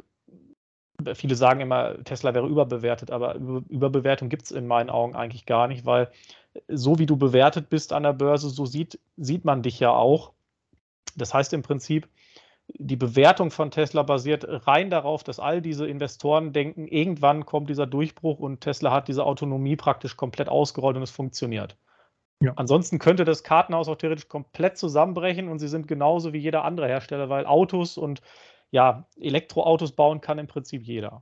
[1.15, 5.45] viele sagen immer, Tesla wäre überbewertet, aber Über- Überbewertung gibt es in meinen Augen eigentlich
[5.45, 6.11] gar nicht, weil
[6.67, 10.32] so wie du bewertet bist an der Börse, so sieht, sieht man dich ja auch.
[11.15, 12.07] Das heißt im Prinzip,
[12.67, 17.85] die Bewertung von Tesla basiert rein darauf, dass all diese Investoren denken, irgendwann kommt dieser
[17.85, 21.77] Durchbruch und Tesla hat diese Autonomie praktisch komplett ausgerollt und es funktioniert.
[22.41, 22.53] Ja.
[22.55, 26.87] Ansonsten könnte das Kartenhaus auch theoretisch komplett zusammenbrechen und sie sind genauso wie jeder andere
[26.87, 28.21] Hersteller, weil Autos und
[28.71, 31.21] ja, Elektroautos bauen kann im Prinzip jeder.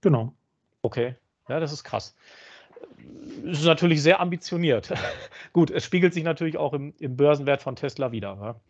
[0.00, 0.34] Genau.
[0.82, 1.16] Okay,
[1.48, 2.14] ja, das ist krass.
[3.46, 4.92] Es ist natürlich sehr ambitioniert.
[5.52, 8.38] Gut, es spiegelt sich natürlich auch im, im Börsenwert von Tesla wieder.
[8.40, 8.60] Ja?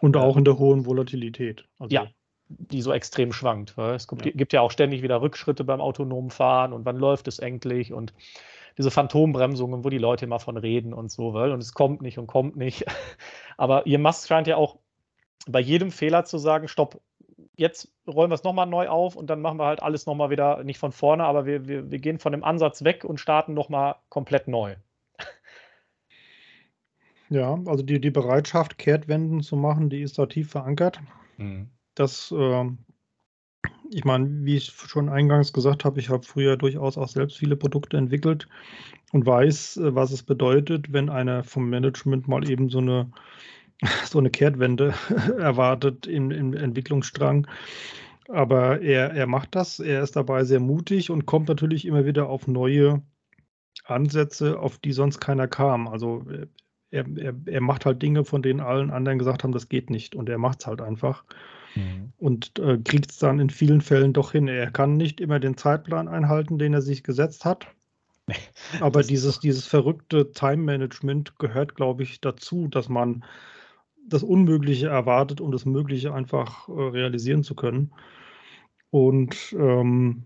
[0.00, 1.64] Und auch in der hohen Volatilität.
[1.78, 2.06] Also, Ja.
[2.48, 3.76] die so extrem schwankt.
[3.76, 4.32] Weil es gibt Ja.
[4.32, 8.14] gibt ja auch ständig wieder Rückschritte beim autonomen Fahren und wann läuft es endlich und
[8.78, 12.18] diese Phantombremsungen, wo die Leute immer von reden und so, weil und es kommt nicht
[12.18, 12.84] und kommt nicht.
[13.56, 14.78] Aber ihr Musk scheint ja auch
[15.48, 17.00] bei jedem Fehler zu sagen, stopp,
[17.56, 20.62] jetzt rollen wir es nochmal neu auf und dann machen wir halt alles nochmal wieder,
[20.62, 23.96] nicht von vorne, aber wir, wir, wir gehen von dem Ansatz weg und starten nochmal
[24.10, 24.76] komplett neu.
[27.28, 31.00] Ja, also die, die Bereitschaft, Kehrtwenden zu machen, die ist da tief verankert.
[31.94, 32.78] Das, ähm,
[33.90, 37.56] ich meine, wie ich schon eingangs gesagt habe, ich habe früher durchaus auch selbst viele
[37.56, 38.48] Produkte entwickelt
[39.12, 43.10] und weiß, äh, was es bedeutet, wenn einer vom Management mal eben so eine,
[44.04, 44.94] so eine Kehrtwende
[45.38, 47.46] erwartet im, im Entwicklungsstrang.
[48.28, 52.28] Aber er, er macht das, er ist dabei sehr mutig und kommt natürlich immer wieder
[52.28, 53.02] auf neue
[53.84, 55.86] Ansätze, auf die sonst keiner kam.
[55.86, 56.46] Also äh,
[56.90, 60.14] er, er, er macht halt Dinge, von denen allen anderen gesagt haben, das geht nicht.
[60.14, 61.24] Und er macht es halt einfach
[62.18, 64.48] und äh, kriegt es dann in vielen Fällen doch hin.
[64.48, 67.66] Er kann nicht immer den Zeitplan einhalten, den er sich gesetzt hat.
[68.80, 73.24] Aber dieses, dieses verrückte Time-Management gehört, glaube ich, dazu, dass man
[74.08, 77.92] das Unmögliche erwartet, um das Mögliche einfach äh, realisieren zu können.
[78.90, 80.22] Und ähm,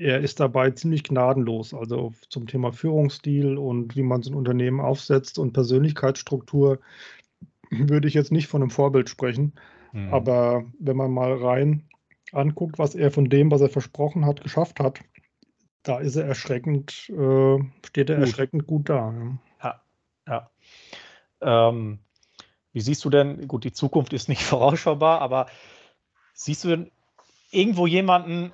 [0.00, 1.74] er ist dabei ziemlich gnadenlos.
[1.74, 6.80] Also zum Thema Führungsstil und wie man so ein Unternehmen aufsetzt und Persönlichkeitsstruktur
[7.70, 9.52] würde ich jetzt nicht von einem Vorbild sprechen.
[9.92, 10.12] Mhm.
[10.12, 11.88] Aber wenn man mal rein
[12.32, 15.00] anguckt, was er von dem, was er versprochen hat, geschafft hat,
[15.82, 18.26] da ist er erschreckend, äh, steht er Gut.
[18.26, 19.14] erschreckend gut da.
[19.62, 19.82] ja.
[20.26, 20.50] Ja.
[21.40, 21.98] Ähm,
[22.72, 25.46] wie siehst du denn, gut, die Zukunft ist nicht vorausschaubar, aber
[26.32, 26.90] siehst du denn
[27.50, 28.52] irgendwo jemanden,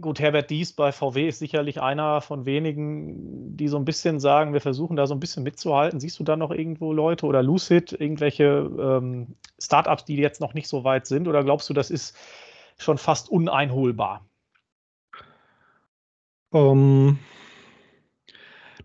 [0.00, 4.52] gut, Herbert Dies bei VW ist sicherlich einer von wenigen, die so ein bisschen sagen,
[4.52, 6.00] wir versuchen da so ein bisschen mitzuhalten.
[6.00, 8.44] Siehst du da noch irgendwo Leute oder Lucid, irgendwelche
[8.78, 11.28] ähm, Startups, die jetzt noch nicht so weit sind?
[11.28, 12.16] Oder glaubst du, das ist
[12.78, 14.24] schon fast uneinholbar?
[16.52, 17.18] Ähm,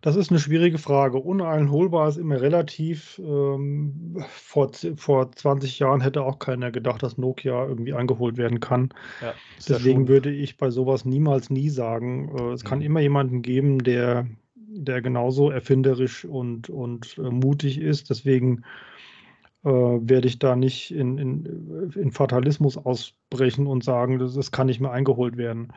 [0.01, 1.17] das ist eine schwierige Frage.
[1.17, 3.19] Uneinholbar ist immer relativ.
[3.19, 8.93] Ähm, vor, vor 20 Jahren hätte auch keiner gedacht, dass Nokia irgendwie eingeholt werden kann.
[9.21, 9.33] Ja,
[9.67, 12.29] Deswegen würde ich bei sowas niemals nie sagen.
[12.37, 12.85] Äh, es kann Mhm.
[12.85, 18.09] immer jemanden geben, der, der genauso erfinderisch und, und äh, mutig ist.
[18.09, 18.63] Deswegen
[19.63, 24.67] äh, werde ich da nicht in, in, in Fatalismus ausbrechen und sagen, das, das kann
[24.67, 25.73] nicht mehr eingeholt werden.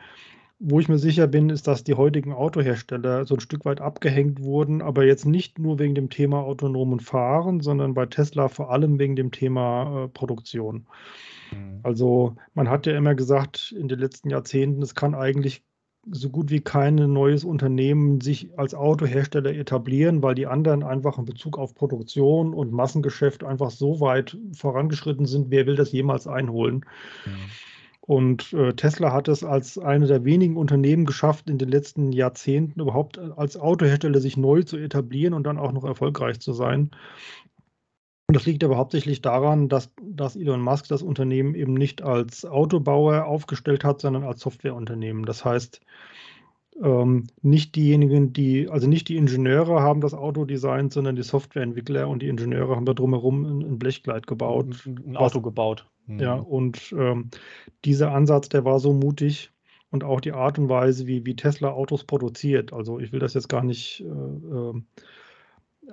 [0.59, 4.41] Wo ich mir sicher bin, ist, dass die heutigen Autohersteller so ein Stück weit abgehängt
[4.41, 8.97] wurden, aber jetzt nicht nur wegen dem Thema autonomen Fahren, sondern bei Tesla vor allem
[8.97, 10.85] wegen dem Thema äh, Produktion.
[11.51, 11.79] Mhm.
[11.83, 15.63] Also man hat ja immer gesagt in den letzten Jahrzehnten, es kann eigentlich
[16.11, 21.25] so gut wie kein neues Unternehmen sich als Autohersteller etablieren, weil die anderen einfach in
[21.25, 26.85] Bezug auf Produktion und Massengeschäft einfach so weit vorangeschritten sind, wer will das jemals einholen?
[27.25, 27.31] Mhm.
[28.05, 32.81] Und äh, Tesla hat es als eine der wenigen Unternehmen geschafft, in den letzten Jahrzehnten
[32.81, 36.91] überhaupt als Autohersteller sich neu zu etablieren und dann auch noch erfolgreich zu sein.
[38.27, 42.43] Und das liegt aber hauptsächlich daran, dass, dass Elon Musk das Unternehmen eben nicht als
[42.43, 45.25] Autobauer aufgestellt hat, sondern als Softwareunternehmen.
[45.25, 45.79] Das heißt,
[46.81, 52.09] ähm, nicht diejenigen, die, also nicht die Ingenieure haben das Auto designt, sondern die Softwareentwickler
[52.09, 54.65] und die Ingenieure haben da drumherum ein, ein Blechkleid gebaut.
[54.85, 55.87] ein, ein was- Auto gebaut.
[56.07, 56.19] Mhm.
[56.19, 57.29] Ja, und ähm,
[57.85, 59.51] dieser Ansatz, der war so mutig
[59.89, 62.73] und auch die Art und Weise, wie, wie Tesla Autos produziert.
[62.73, 64.73] Also ich will das jetzt gar nicht äh, äh,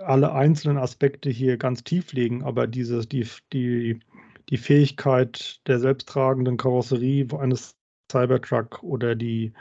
[0.04, 4.00] alle einzelnen Aspekte hier ganz tief legen, aber diese, die, die,
[4.48, 7.76] die Fähigkeit der selbsttragenden Karosserie eines
[8.10, 9.52] Cybertruck oder die,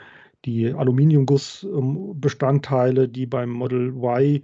[0.44, 4.42] die Aluminiumgussbestandteile, die beim Model Y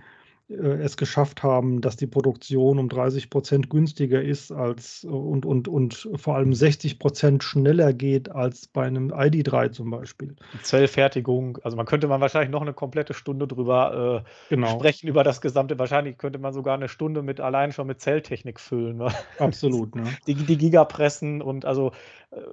[0.49, 6.09] es geschafft haben, dass die Produktion um 30 Prozent günstiger ist als und, und, und
[6.15, 10.37] vor allem 60 Prozent schneller geht als bei einem ID3 zum Beispiel.
[10.63, 14.69] Zellfertigung, also man könnte man wahrscheinlich noch eine komplette Stunde drüber äh, genau.
[14.69, 15.79] sprechen, über das gesamte.
[15.81, 18.99] Wahrscheinlich könnte man sogar eine Stunde mit allein schon mit Zelltechnik füllen.
[18.99, 19.09] Ne?
[19.39, 20.05] Absolut, ne?
[20.27, 21.93] Die, die Gigapressen und also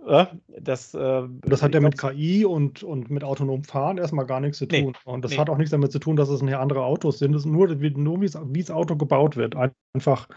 [0.07, 0.25] äh, äh
[0.59, 0.93] das.
[0.93, 4.65] Äh, das hat ja mit KI und, und mit autonomem Fahren erstmal gar nichts zu
[4.65, 4.79] tun.
[4.79, 5.37] Nee, und das nee.
[5.37, 7.33] hat auch nichts damit zu tun, dass es nachher andere Autos sind.
[7.33, 9.55] Das ist nur, nur wie das Auto gebaut wird.
[9.93, 10.27] Einfach,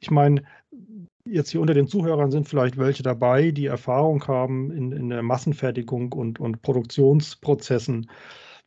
[0.00, 0.42] ich meine,
[1.26, 5.22] jetzt hier unter den Zuhörern sind vielleicht welche dabei, die Erfahrung haben in, in der
[5.22, 8.10] Massenfertigung und, und Produktionsprozessen.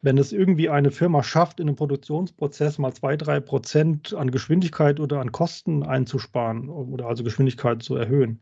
[0.01, 4.99] Wenn es irgendwie eine Firma schafft, in einem Produktionsprozess mal zwei, drei Prozent an Geschwindigkeit
[4.99, 8.41] oder an Kosten einzusparen oder also Geschwindigkeit zu erhöhen,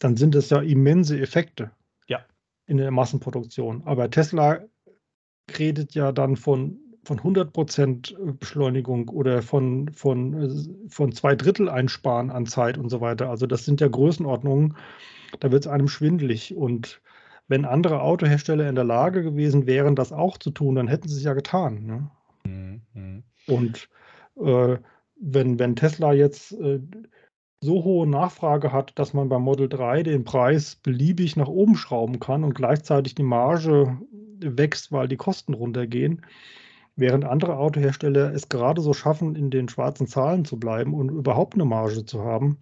[0.00, 1.70] dann sind es ja immense Effekte
[2.08, 2.24] ja.
[2.66, 3.82] in der Massenproduktion.
[3.84, 4.64] Aber Tesla
[5.58, 6.78] redet ja dann von,
[7.08, 13.30] von 100% Beschleunigung oder von, von, von zwei Drittel einsparen an Zeit und so weiter.
[13.30, 14.76] Also das sind ja Größenordnungen,
[15.40, 16.54] da wird es einem schwindlig.
[16.54, 17.00] Und
[17.48, 21.16] wenn andere Autohersteller in der Lage gewesen wären, das auch zu tun, dann hätten sie
[21.16, 21.86] es ja getan.
[21.86, 22.10] Ne?
[22.44, 22.82] Mhm.
[22.92, 23.22] mhm.
[23.46, 23.88] Und
[24.36, 24.76] äh,
[25.18, 26.80] wenn, wenn Tesla jetzt äh,
[27.62, 32.20] so hohe Nachfrage hat, dass man beim Model 3 den Preis beliebig nach oben schrauben
[32.20, 33.96] kann und gleichzeitig die Marge
[34.40, 36.22] wächst, weil die Kosten runtergehen,
[36.98, 41.54] während andere Autohersteller es gerade so schaffen, in den schwarzen Zahlen zu bleiben und überhaupt
[41.54, 42.58] eine Marge zu haben,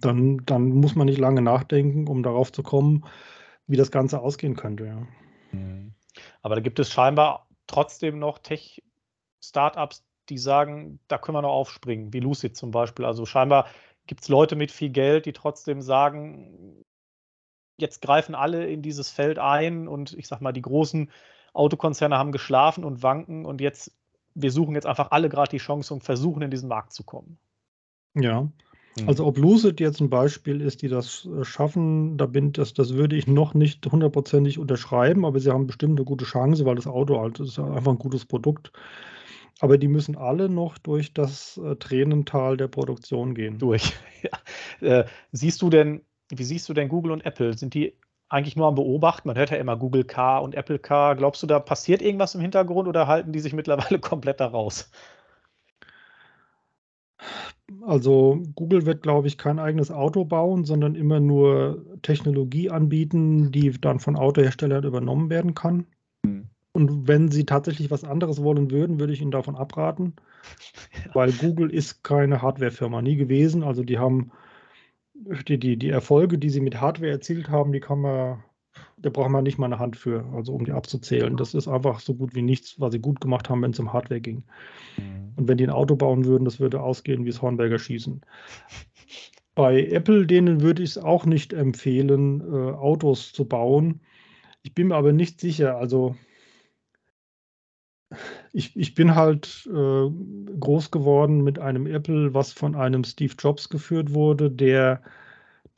[0.00, 3.04] dann, dann muss man nicht lange nachdenken, um darauf zu kommen,
[3.66, 4.86] wie das Ganze ausgehen könnte.
[4.86, 5.06] Ja.
[5.52, 5.94] Mhm.
[6.42, 12.12] Aber da gibt es scheinbar trotzdem noch Tech-Startups, die sagen, da können wir noch aufspringen,
[12.12, 13.04] wie Lucid zum Beispiel.
[13.04, 13.66] Also scheinbar
[14.06, 16.84] gibt es Leute mit viel Geld, die trotzdem sagen,
[17.78, 21.10] jetzt greifen alle in dieses Feld ein und ich sag mal, die großen
[21.52, 23.92] Autokonzerne haben geschlafen und wanken und jetzt,
[24.34, 27.38] wir suchen jetzt einfach alle gerade die Chance und versuchen in diesen Markt zu kommen.
[28.14, 28.42] Ja.
[28.98, 29.08] Mhm.
[29.08, 32.94] Also ob Lucid jetzt ein Beispiel ist, die das äh, schaffen, da bin das, das
[32.94, 36.86] würde ich noch nicht hundertprozentig unterschreiben, aber sie haben bestimmt eine gute Chance, weil das
[36.86, 38.72] Auto halt ist einfach ein gutes Produkt.
[39.60, 43.58] Aber die müssen alle noch durch das äh, Tränental der Produktion gehen.
[43.58, 43.92] Durch.
[44.22, 44.98] Ja.
[45.00, 47.56] Äh, siehst du denn, wie siehst du denn Google und Apple?
[47.56, 47.94] Sind die
[48.30, 49.28] eigentlich nur am Beobachten?
[49.28, 51.16] Man hört ja immer Google Car und Apple Car.
[51.16, 54.90] Glaubst du, da passiert irgendwas im Hintergrund oder halten die sich mittlerweile komplett da raus?
[57.82, 63.70] Also Google wird, glaube ich, kein eigenes Auto bauen, sondern immer nur Technologie anbieten, die
[63.80, 65.86] dann von Autoherstellern übernommen werden kann.
[66.72, 70.14] Und wenn sie tatsächlich was anderes wollen würden, würde ich ihnen davon abraten,
[71.04, 71.14] ja.
[71.14, 73.62] weil Google ist keine Hardwarefirma, nie gewesen.
[73.64, 74.30] Also die haben
[75.48, 78.42] die, die, die Erfolge, die sie mit Hardware erzielt haben, die kann man,
[78.96, 81.36] da braucht man nicht mal eine Hand für, also um die abzuzählen.
[81.36, 83.92] Das ist einfach so gut wie nichts, was sie gut gemacht haben, wenn es um
[83.92, 84.44] Hardware ging.
[84.96, 85.32] Mhm.
[85.36, 88.20] Und wenn die ein Auto bauen würden, das würde ausgehen wie das Hornberger Schießen.
[89.54, 94.00] Bei Apple, denen würde ich es auch nicht empfehlen, äh, Autos zu bauen.
[94.62, 96.16] Ich bin mir aber nicht sicher, also
[98.52, 100.10] ich, ich bin halt äh,
[100.58, 105.02] groß geworden mit einem Apple, was von einem Steve Jobs geführt wurde, der,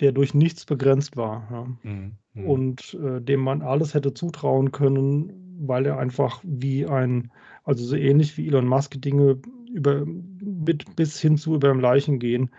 [0.01, 1.49] der durch nichts begrenzt war.
[1.51, 1.91] Ja.
[1.91, 2.13] Mhm.
[2.35, 2.47] mhm.
[2.47, 7.31] Und äh, dem man alles hätte zutrauen können, weil er einfach wie ein,
[7.65, 9.39] also so ähnlich wie Elon Musk Dinge
[9.73, 12.51] über, mit, bis hin zu über dem Leichen gehen,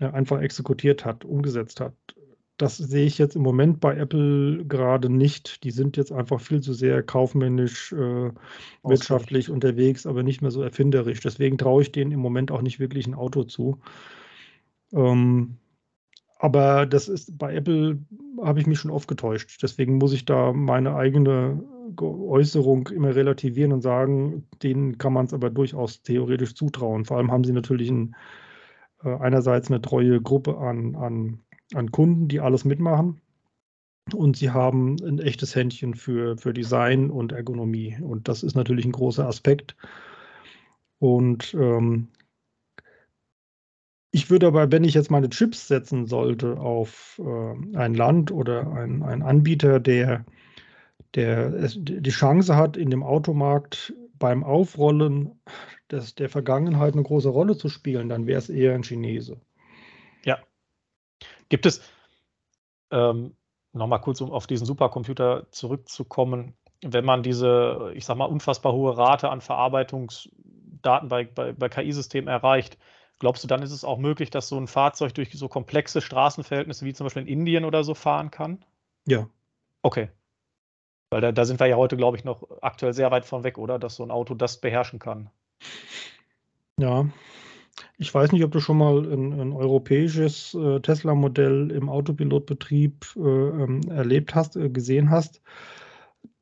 [0.00, 1.94] äh, einfach exekutiert hat, umgesetzt hat
[2.56, 5.62] das sehe ich jetzt im Moment bei Apple gerade nicht.
[5.64, 8.30] Die sind jetzt einfach viel zu sehr kaufmännisch, äh,
[8.82, 11.20] wirtschaftlich unterwegs, aber nicht mehr so erfinderisch.
[11.20, 13.80] Deswegen traue ich denen im Moment auch nicht wirklich ein Auto zu.
[14.92, 15.58] Ähm,
[16.38, 17.98] aber das ist bei Apple
[18.42, 19.62] habe ich mich schon oft getäuscht.
[19.62, 21.62] Deswegen muss ich da meine eigene
[22.00, 27.04] Äußerung immer relativieren und sagen, denen kann man es aber durchaus theoretisch zutrauen.
[27.04, 28.14] Vor allem haben sie natürlich ein,
[29.02, 31.40] äh, einerseits eine treue Gruppe an, an
[31.74, 33.20] an Kunden, die alles mitmachen.
[34.14, 37.96] Und sie haben ein echtes Händchen für, für Design und Ergonomie.
[38.00, 39.74] Und das ist natürlich ein großer Aspekt.
[40.98, 42.08] Und ähm,
[44.12, 48.72] ich würde aber, wenn ich jetzt meine Chips setzen sollte auf äh, ein Land oder
[48.72, 50.24] ein, ein Anbieter, der,
[51.14, 55.32] der es, die Chance hat, in dem Automarkt beim Aufrollen
[55.90, 59.40] des, der Vergangenheit eine große Rolle zu spielen, dann wäre es eher ein Chinese.
[61.48, 61.80] Gibt es,
[62.90, 63.36] ähm,
[63.72, 68.96] nochmal kurz, um auf diesen Supercomputer zurückzukommen, wenn man diese, ich sag mal, unfassbar hohe
[68.96, 70.46] Rate an Verarbeitungsdaten
[70.82, 72.78] Daten bei, bei, bei KI-Systemen erreicht,
[73.18, 76.84] glaubst du, dann ist es auch möglich, dass so ein Fahrzeug durch so komplexe Straßenverhältnisse
[76.84, 78.64] wie zum Beispiel in Indien oder so fahren kann?
[79.06, 79.28] Ja.
[79.82, 80.10] Okay.
[81.10, 83.58] Weil da, da sind wir ja heute, glaube ich, noch aktuell sehr weit von weg,
[83.58, 83.78] oder?
[83.78, 85.30] Dass so ein Auto das beherrschen kann.
[86.78, 87.06] Ja,
[87.98, 93.20] ich weiß nicht, ob du schon mal ein, ein europäisches äh, Tesla-Modell im Autopilotbetrieb äh,
[93.20, 95.40] ähm, erlebt hast, äh, gesehen hast.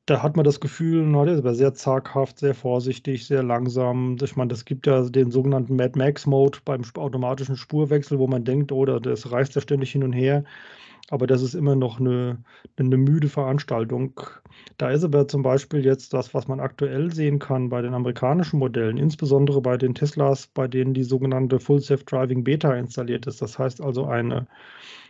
[0.06, 4.18] Da hat man das Gefühl, na, der ist aber sehr zaghaft, sehr vorsichtig, sehr langsam.
[4.22, 8.70] Ich meine, das gibt ja den sogenannten Mad Max-Mode beim automatischen Spurwechsel, wo man denkt,
[8.70, 10.44] oder oh, das reißt ja ständig hin und her
[11.10, 12.42] aber das ist immer noch eine,
[12.78, 14.20] eine müde Veranstaltung.
[14.78, 18.58] Da ist aber zum Beispiel jetzt das, was man aktuell sehen kann bei den amerikanischen
[18.58, 23.42] Modellen, insbesondere bei den Teslas, bei denen die sogenannte Full Self Driving Beta installiert ist.
[23.42, 24.46] Das heißt also eine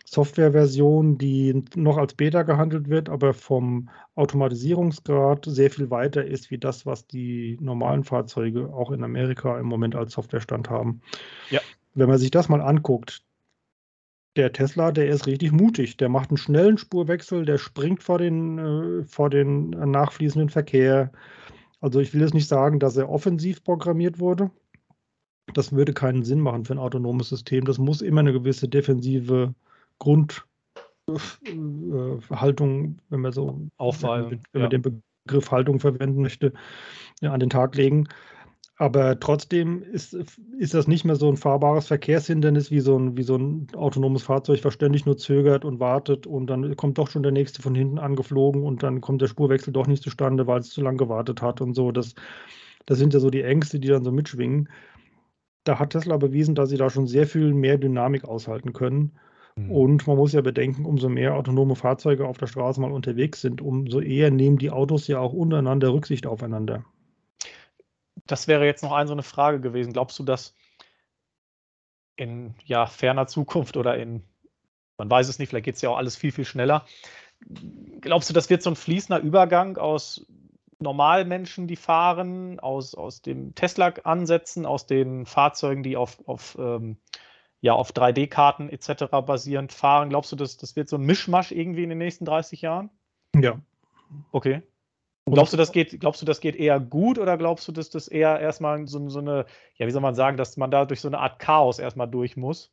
[0.04, 6.58] Softwareversion, die noch als Beta gehandelt wird, aber vom Automatisierungsgrad sehr viel weiter ist, wie
[6.58, 11.00] das, was die normalen Fahrzeuge auch in Amerika im Moment als Softwarestand haben.
[11.50, 11.60] Ja.
[11.94, 13.22] Wenn man sich das mal anguckt,
[14.36, 15.96] der Tesla, der ist richtig mutig.
[15.96, 21.12] Der macht einen schnellen Spurwechsel, der springt vor den, äh, vor den nachfließenden Verkehr.
[21.80, 24.50] Also ich will jetzt nicht sagen, dass er offensiv programmiert wurde.
[25.52, 27.64] Das würde keinen Sinn machen für ein autonomes System.
[27.64, 29.54] Das muss immer eine gewisse defensive
[29.98, 30.48] Grundhaltung,
[31.46, 34.68] äh, wenn man so Auffallen, wenn, wenn ja.
[34.68, 36.52] man den Begriff Haltung verwenden möchte,
[37.22, 38.08] an den Tag legen.
[38.76, 40.14] Aber trotzdem ist,
[40.58, 44.24] ist das nicht mehr so ein fahrbares Verkehrshindernis wie so, ein, wie so ein autonomes
[44.24, 47.76] Fahrzeug, was ständig nur zögert und wartet und dann kommt doch schon der nächste von
[47.76, 51.40] hinten angeflogen und dann kommt der Spurwechsel doch nicht zustande, weil es zu lange gewartet
[51.40, 51.92] hat und so.
[51.92, 52.16] Das,
[52.84, 54.68] das sind ja so die Ängste, die dann so mitschwingen.
[55.62, 59.12] Da hat Tesla bewiesen, dass sie da schon sehr viel mehr Dynamik aushalten können.
[59.54, 59.70] Mhm.
[59.70, 63.62] Und man muss ja bedenken, umso mehr autonome Fahrzeuge auf der Straße mal unterwegs sind,
[63.62, 66.84] umso eher nehmen die Autos ja auch untereinander Rücksicht aufeinander
[68.26, 69.92] das wäre jetzt noch ein, so eine Frage gewesen.
[69.92, 70.54] Glaubst du, dass
[72.16, 74.22] in ja, ferner Zukunft oder in,
[74.96, 76.86] man weiß es nicht, vielleicht geht es ja auch alles viel, viel schneller.
[78.00, 80.26] Glaubst du, das wird so ein fließender Übergang aus
[80.78, 86.96] Normalmenschen, die fahren, aus, aus dem Tesla-Ansätzen, aus den Fahrzeugen, die auf, auf, ähm,
[87.60, 89.04] ja, auf 3D-Karten etc.
[89.26, 90.10] basierend fahren?
[90.10, 92.90] Glaubst du, das, das wird so ein Mischmasch irgendwie in den nächsten 30 Jahren?
[93.34, 93.58] Ja.
[94.32, 94.62] Okay.
[95.26, 98.08] Glaubst du, das geht, glaubst du, das geht eher gut oder glaubst du, dass das
[98.08, 99.46] eher erstmal so, so eine,
[99.76, 102.36] ja, wie soll man sagen, dass man da durch so eine Art Chaos erstmal durch
[102.36, 102.72] muss?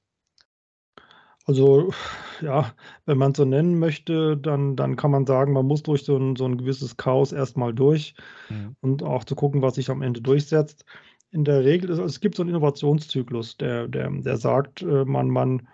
[1.45, 1.91] Also,
[2.41, 2.73] ja,
[3.05, 6.17] wenn man es so nennen möchte, dann, dann kann man sagen, man muss durch so
[6.17, 8.15] ein, so ein gewisses Chaos erstmal durch
[8.49, 8.75] mhm.
[8.81, 10.85] und auch zu gucken, was sich am Ende durchsetzt.
[11.31, 15.29] In der Regel ist es gibt so einen Innovationszyklus, der, der, der sagt, äh, man,
[15.29, 15.67] man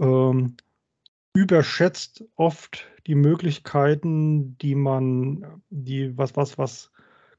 [0.00, 0.56] ähm,
[1.34, 6.92] überschätzt oft die Möglichkeiten, die man, die, was, was, was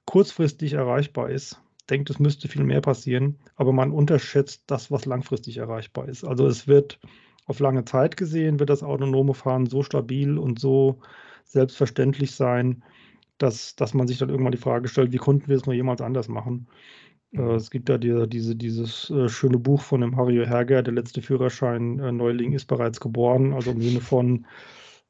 [0.06, 1.62] kurzfristig erreichbar ist.
[1.90, 6.24] Denkt, es müsste viel mehr passieren, aber man unterschätzt das, was langfristig erreichbar ist.
[6.24, 7.00] Also es wird
[7.46, 11.02] auf lange Zeit gesehen, wird das autonome Fahren so stabil und so
[11.44, 12.84] selbstverständlich sein,
[13.38, 16.02] dass, dass man sich dann irgendwann die Frage stellt, wie konnten wir es nur jemals
[16.02, 16.68] anders machen?
[17.34, 20.94] Äh, es gibt da die, diese, dieses äh, schöne Buch von dem Hario Herger, der
[20.94, 24.46] letzte Führerschein äh, Neuling ist bereits geboren, also im Sinne von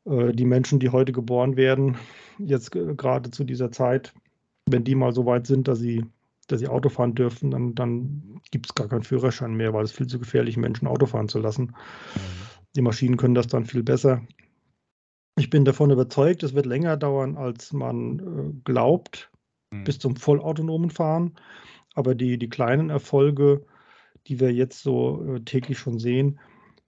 [0.05, 1.95] die Menschen, die heute geboren werden,
[2.37, 4.13] jetzt gerade zu dieser Zeit,
[4.69, 6.03] wenn die mal so weit sind, dass sie,
[6.49, 9.93] dass sie Auto fahren dürfen, dann, dann gibt es gar keinen Führerschein mehr, weil es
[9.93, 11.67] viel zu gefährlich ist, Menschen Auto fahren zu lassen.
[11.67, 12.19] Mhm.
[12.75, 14.21] Die Maschinen können das dann viel besser.
[15.37, 19.31] Ich bin davon überzeugt, es wird länger dauern, als man glaubt,
[19.71, 19.85] mhm.
[19.85, 21.31] bis zum vollautonomen Fahren.
[21.93, 23.65] Aber die, die kleinen Erfolge,
[24.27, 26.39] die wir jetzt so äh, täglich schon sehen,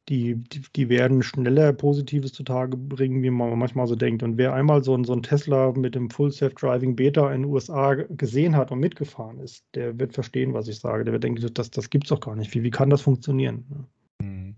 [0.09, 4.21] die, die, die, werden schneller Positives zutage bringen, wie man manchmal so denkt.
[4.21, 7.95] Und wer einmal so so ein Tesla mit dem Full Self-Driving Beta in den USA
[7.95, 11.05] gesehen hat und mitgefahren ist, der wird verstehen, was ich sage.
[11.05, 12.53] Der wird denken, das, das gibt es doch gar nicht.
[12.53, 13.87] Wie, wie kann das funktionieren?
[14.21, 14.55] Mhm.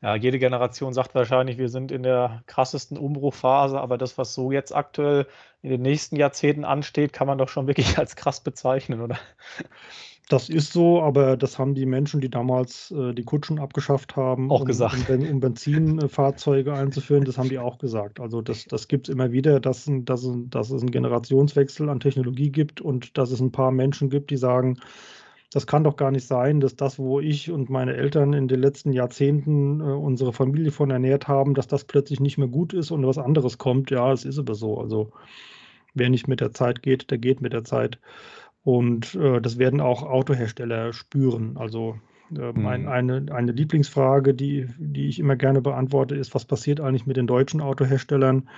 [0.00, 4.52] Ja, jede Generation sagt wahrscheinlich, wir sind in der krassesten Umbruchphase, aber das, was so
[4.52, 5.26] jetzt aktuell
[5.62, 9.18] in den nächsten Jahrzehnten ansteht, kann man doch schon wirklich als krass bezeichnen, oder?
[10.28, 14.50] Das ist so, aber das haben die Menschen, die damals äh, die Kutschen abgeschafft haben,
[14.50, 15.08] auch um, gesagt.
[15.08, 18.20] Um, um Benzinfahrzeuge einzuführen, das haben die auch gesagt.
[18.20, 22.50] Also das, das gibt es immer wieder, dass, dass, dass es einen Generationswechsel an Technologie
[22.50, 24.78] gibt und dass es ein paar Menschen gibt, die sagen,
[25.52, 28.60] das kann doch gar nicht sein, dass das, wo ich und meine Eltern in den
[28.60, 32.90] letzten Jahrzehnten äh, unsere Familie von ernährt haben, dass das plötzlich nicht mehr gut ist
[32.90, 33.90] und was anderes kommt.
[33.90, 34.78] Ja, es ist aber so.
[34.78, 35.12] Also
[35.94, 37.98] wer nicht mit der Zeit geht, der geht mit der Zeit.
[38.62, 41.56] Und äh, das werden auch Autohersteller spüren.
[41.56, 41.98] Also
[42.36, 42.88] äh, mein, mhm.
[42.88, 47.26] eine, eine Lieblingsfrage, die, die ich immer gerne beantworte, ist, was passiert eigentlich mit den
[47.26, 48.48] deutschen Autoherstellern?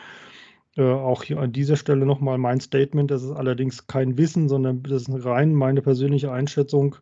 [0.80, 4.82] Äh, auch hier an dieser Stelle nochmal mein Statement, das ist allerdings kein Wissen, sondern
[4.82, 6.96] das ist rein meine persönliche Einschätzung.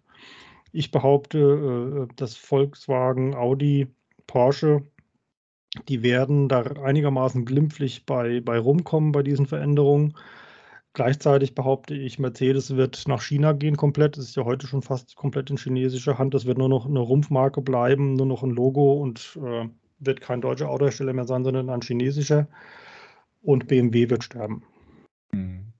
[0.72, 3.86] Ich behaupte, äh, dass Volkswagen, Audi,
[4.26, 4.82] Porsche,
[5.88, 10.16] die werden da einigermaßen glimpflich bei, bei rumkommen bei diesen Veränderungen.
[10.94, 14.18] Gleichzeitig behaupte ich, Mercedes wird nach China gehen komplett.
[14.18, 16.34] Es ist ja heute schon fast komplett in chinesischer Hand.
[16.34, 19.68] Es wird nur noch eine Rumpfmarke bleiben, nur noch ein Logo und äh,
[20.00, 22.48] wird kein deutscher Autohersteller mehr sein, sondern ein chinesischer.
[23.42, 24.64] Und BMW wird sterben.
[25.32, 25.72] Hm.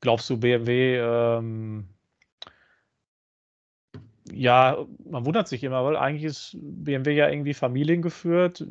[0.00, 1.88] Glaubst du, BMW ähm,
[4.32, 8.66] ja, man wundert sich immer, weil eigentlich ist BMW ja irgendwie familiengeführt,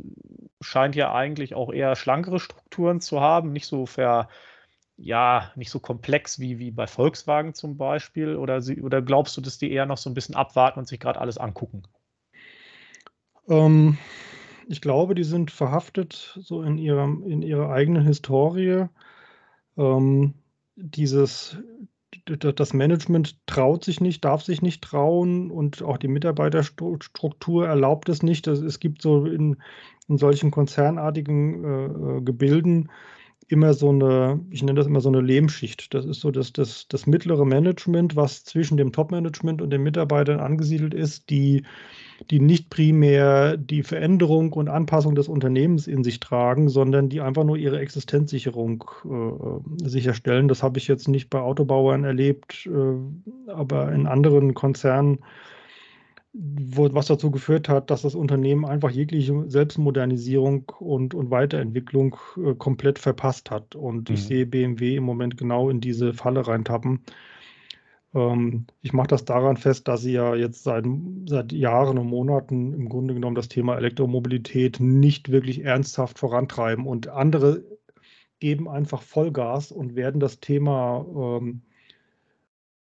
[0.62, 4.30] scheint ja eigentlich auch eher schlankere Strukturen zu haben, nicht so ver,
[4.98, 8.36] ja, nicht so komplex wie, wie bei Volkswagen zum Beispiel.
[8.36, 11.00] Oder, sie, oder glaubst du, dass die eher noch so ein bisschen abwarten und sich
[11.00, 11.84] gerade alles angucken?
[13.48, 13.98] Ähm,
[14.68, 18.86] ich glaube, die sind verhaftet so in, ihrem, in ihrer eigenen Historie.
[19.78, 20.34] Ähm,
[20.76, 21.58] dieses
[22.26, 28.24] das Management traut sich nicht, darf sich nicht trauen und auch die Mitarbeiterstruktur erlaubt es
[28.24, 28.48] nicht.
[28.48, 29.58] Es gibt so in,
[30.08, 32.90] in solchen konzernartigen äh, äh, Gebilden
[33.48, 35.94] immer so eine, ich nenne das immer so eine Lehmschicht.
[35.94, 40.40] Das ist so das, das, das mittlere Management, was zwischen dem Top-Management und den Mitarbeitern
[40.40, 41.64] angesiedelt ist, die
[42.32, 47.44] die nicht primär die Veränderung und Anpassung des Unternehmens in sich tragen, sondern die einfach
[47.44, 50.48] nur ihre Existenzsicherung äh, sicherstellen.
[50.48, 55.20] Das habe ich jetzt nicht bei Autobauern erlebt, äh, aber in anderen Konzernen,
[56.40, 62.54] wo, was dazu geführt hat, dass das Unternehmen einfach jegliche Selbstmodernisierung und, und Weiterentwicklung äh,
[62.54, 63.76] komplett verpasst hat.
[63.76, 64.16] Und mhm.
[64.16, 67.02] ich sehe BMW im Moment genau in diese Falle reintappen.
[68.14, 70.86] Ähm, ich mache das daran fest, dass sie ja jetzt seit,
[71.26, 77.08] seit Jahren und Monaten im Grunde genommen das Thema Elektromobilität nicht wirklich ernsthaft vorantreiben und
[77.08, 77.64] andere
[78.40, 81.64] geben einfach Vollgas und werden das Thema, ähm,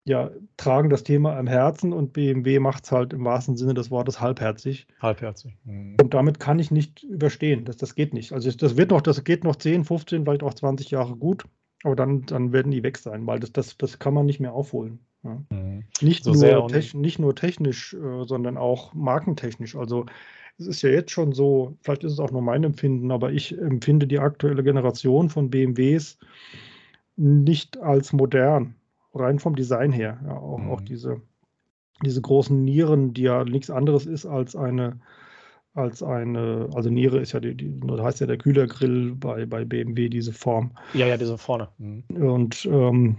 [0.06, 3.90] ja, tragen das Thema am Herzen und BMW macht es halt im wahrsten Sinne des
[3.90, 4.86] Wortes halbherzig.
[5.00, 5.56] Halbherzig.
[5.64, 5.96] Mhm.
[6.00, 7.64] Und damit kann ich nicht überstehen.
[7.64, 8.32] Das, das geht nicht.
[8.32, 11.44] Also das wird noch, das geht noch 10, 15, vielleicht auch 20 Jahre gut.
[11.84, 14.52] Aber dann, dann werden die weg sein, weil das, das, das kann man nicht mehr
[14.52, 15.00] aufholen.
[15.22, 15.42] Ja.
[15.50, 15.84] Mhm.
[16.00, 19.74] Nicht, so nur nicht nur technisch, äh, sondern auch markentechnisch.
[19.74, 20.04] Also
[20.58, 23.58] es ist ja jetzt schon so, vielleicht ist es auch nur mein Empfinden, aber ich
[23.58, 26.18] empfinde die aktuelle Generation von BMWs
[27.16, 28.74] nicht als modern,
[29.14, 30.18] rein vom Design her.
[30.24, 30.70] Ja, auch, mhm.
[30.70, 31.20] auch diese,
[32.04, 35.00] diese großen Nieren, die ja nichts anderes ist als eine
[35.74, 40.08] als eine, also Niere ist ja die, die heißt ja der Kühlergrill bei, bei BMW,
[40.08, 40.70] diese Form.
[40.94, 41.68] Ja, ja, diese vorne.
[41.78, 42.04] Mhm.
[42.10, 43.16] Und ähm,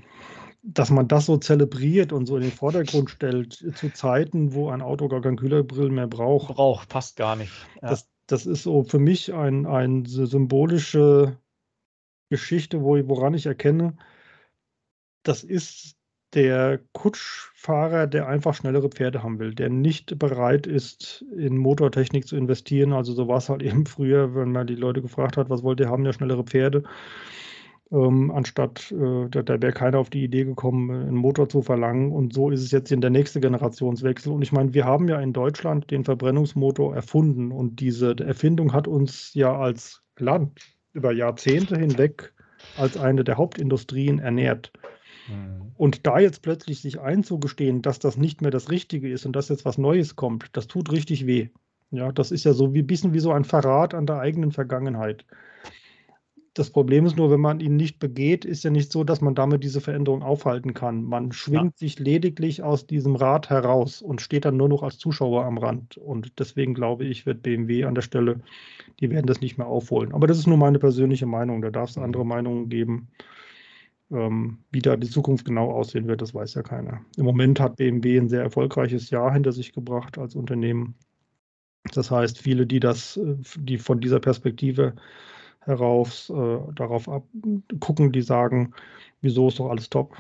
[0.64, 4.82] dass man das so zelebriert und so in den Vordergrund stellt, zu Zeiten, wo ein
[4.82, 6.56] Auto gar keinen Kühlergrill mehr braucht.
[6.56, 7.52] Braucht, passt gar nicht.
[7.82, 7.90] Ja.
[7.90, 11.38] Das, das ist so für mich ein, eine symbolische
[12.30, 13.96] Geschichte, wo, woran ich erkenne,
[15.28, 15.96] das ist
[16.34, 22.36] der Kutschfahrer, der einfach schnellere Pferde haben will, der nicht bereit ist, in Motortechnik zu
[22.36, 22.94] investieren.
[22.94, 25.80] Also so war es halt eben früher, wenn man die Leute gefragt hat, was wollt
[25.80, 26.84] ihr haben, ja schnellere Pferde.
[27.92, 32.12] Ähm, anstatt, äh, da, da wäre keiner auf die Idee gekommen, einen Motor zu verlangen.
[32.12, 34.34] Und so ist es jetzt in der nächsten Generationswechsel.
[34.34, 37.52] Und ich meine, wir haben ja in Deutschland den Verbrennungsmotor erfunden.
[37.52, 40.60] Und diese Erfindung hat uns ja als Land
[40.94, 42.34] über Jahrzehnte hinweg
[42.78, 44.72] als eine der Hauptindustrien ernährt.
[45.28, 45.72] Mhm.
[45.76, 49.50] Und da jetzt plötzlich sich einzugestehen, dass das nicht mehr das Richtige ist und dass
[49.50, 51.50] jetzt was Neues kommt, das tut richtig weh.
[51.92, 54.52] Ja, das ist ja so wie ein bisschen wie so ein Verrat an der eigenen
[54.52, 55.26] Vergangenheit.
[56.56, 59.36] Das Problem ist nur, wenn man ihn nicht begeht, ist ja nicht so, dass man
[59.36, 61.04] damit diese Veränderung aufhalten kann.
[61.04, 61.80] Man schwingt ja.
[61.80, 65.98] sich lediglich aus diesem Rad heraus und steht dann nur noch als Zuschauer am Rand.
[65.98, 68.40] Und deswegen glaube ich, wird BMW an der Stelle,
[69.02, 70.14] die werden das nicht mehr aufholen.
[70.14, 71.62] Aber das ist nur meine persönliche Meinung.
[71.62, 72.30] Da darf es andere mhm.
[72.30, 73.10] Meinungen geben.
[74.12, 77.02] Ähm, wie da die Zukunft genau aussehen wird, das weiß ja keiner.
[77.18, 80.96] Im Moment hat BMW ein sehr erfolgreiches Jahr hinter sich gebracht als Unternehmen.
[81.94, 84.94] Das heißt, viele, die das, äh, die von dieser Perspektive
[85.60, 87.26] heraus äh, darauf ab,
[87.80, 88.74] gucken, die sagen,
[89.22, 90.16] wieso ist doch alles top.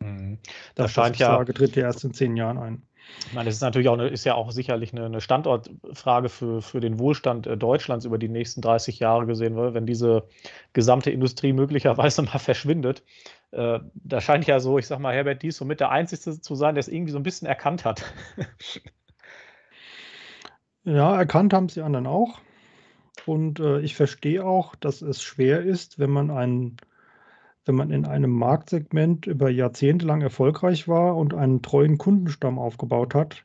[0.00, 0.38] Mhm.
[0.76, 1.26] Das, das scheint ja.
[1.26, 2.82] Sage, tritt ja erst in zehn Jahren ein.
[3.26, 6.62] Ich meine, das ist natürlich auch eine, ist ja auch sicherlich eine, eine Standortfrage für,
[6.62, 10.24] für den Wohlstand äh, Deutschlands über die nächsten 30 Jahre gesehen, weil wenn diese
[10.72, 13.02] gesamte Industrie möglicherweise mal verschwindet,
[13.50, 16.74] äh, da scheint ja so, ich sag mal, Herbert Dies somit der Einzige zu sein,
[16.74, 18.02] der es irgendwie so ein bisschen erkannt hat.
[20.84, 22.40] ja, erkannt haben es die anderen auch.
[23.26, 26.78] Und äh, ich verstehe auch, dass es schwer ist, wenn man einen
[27.68, 33.14] wenn man in einem Marktsegment über Jahrzehnte lang erfolgreich war und einen treuen Kundenstamm aufgebaut
[33.14, 33.44] hat,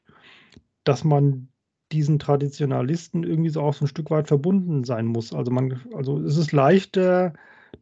[0.85, 1.49] dass man
[1.91, 5.33] diesen Traditionalisten irgendwie so auch so ein Stück weit verbunden sein muss.
[5.33, 7.33] Also man, also es ist leichter,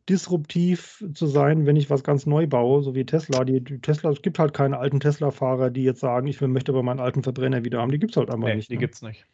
[0.09, 3.45] disruptiv zu sein, wenn ich was ganz neu baue, so wie Tesla.
[3.45, 6.83] Die, die Tesla, es gibt halt keine alten Tesla-Fahrer, die jetzt sagen, ich möchte aber
[6.83, 7.91] meinen alten Verbrenner wieder haben.
[7.91, 8.69] Die gibt es halt einfach nee, nicht.
[8.69, 8.79] Die ne?
[8.79, 9.25] gibt es nicht.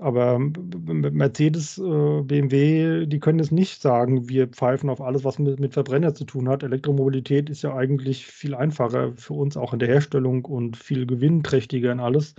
[0.00, 5.72] Aber Mercedes, äh, BMW, die können es nicht sagen, wir pfeifen auf alles, was mit,
[5.74, 6.62] Verbrenner zu tun hat.
[6.62, 11.90] Elektromobilität ist ja eigentlich viel einfacher für uns auch in der Herstellung und viel gewinnträchtiger
[11.90, 12.36] in alles.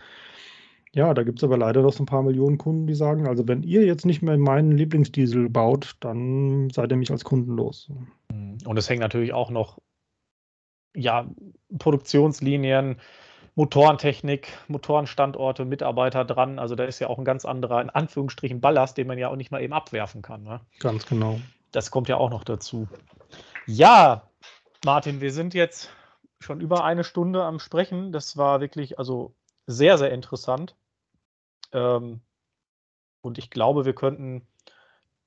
[0.93, 3.45] Ja, da gibt es aber leider noch so ein paar Millionen Kunden, die sagen, also
[3.47, 7.91] wenn ihr jetzt nicht mehr meinen Lieblingsdiesel baut, dann seid ihr mich als Kunden los.
[8.65, 9.79] Und es hängt natürlich auch noch,
[10.95, 11.29] ja,
[11.77, 12.95] Produktionslinien,
[13.59, 16.59] Motorentechnik, Motorenstandorte, Mitarbeiter dran.
[16.59, 19.35] Also da ist ja auch ein ganz anderer, in Anführungsstrichen, Ballast, den man ja auch
[19.35, 20.43] nicht mal eben abwerfen kann.
[20.43, 20.61] Ne?
[20.79, 21.41] Ganz genau.
[21.73, 22.87] Das kommt ja auch noch dazu.
[23.65, 24.29] Ja,
[24.85, 25.91] Martin, wir sind jetzt
[26.39, 28.13] schon über eine Stunde am Sprechen.
[28.13, 29.35] Das war wirklich also
[29.67, 30.77] sehr, sehr interessant.
[31.73, 32.21] Ähm,
[33.19, 34.47] und ich glaube, wir könnten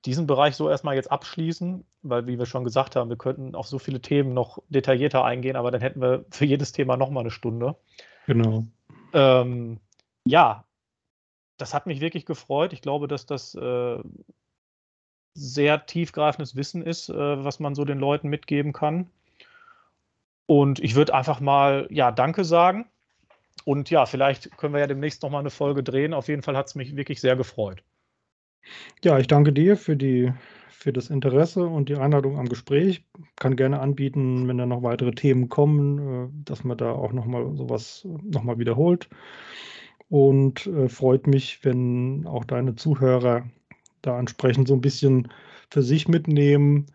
[0.07, 3.67] diesen Bereich so erstmal jetzt abschließen, weil, wie wir schon gesagt haben, wir könnten auf
[3.67, 7.31] so viele Themen noch detaillierter eingehen, aber dann hätten wir für jedes Thema nochmal eine
[7.31, 7.77] Stunde.
[8.27, 8.65] Genau.
[9.13, 9.79] Ähm,
[10.25, 10.65] ja,
[11.59, 12.73] das hat mich wirklich gefreut.
[12.73, 13.99] Ich glaube, dass das äh,
[15.35, 19.11] sehr tiefgreifendes Wissen ist, äh, was man so den Leuten mitgeben kann.
[20.47, 22.87] Und ich würde einfach mal, ja, Danke sagen.
[23.65, 26.15] Und ja, vielleicht können wir ja demnächst nochmal eine Folge drehen.
[26.15, 27.83] Auf jeden Fall hat es mich wirklich sehr gefreut.
[29.03, 30.33] Ja, ich danke dir für die
[30.83, 33.05] für das Interesse und die Einladung am Gespräch.
[33.37, 37.57] Kann gerne anbieten, wenn da noch weitere Themen kommen, äh, dass man da auch nochmal
[37.57, 39.09] sowas nochmal wiederholt.
[40.09, 43.49] Und äh, freut mich, wenn auch deine Zuhörer
[44.03, 45.29] da entsprechend so ein bisschen
[45.71, 46.87] für sich mitnehmen,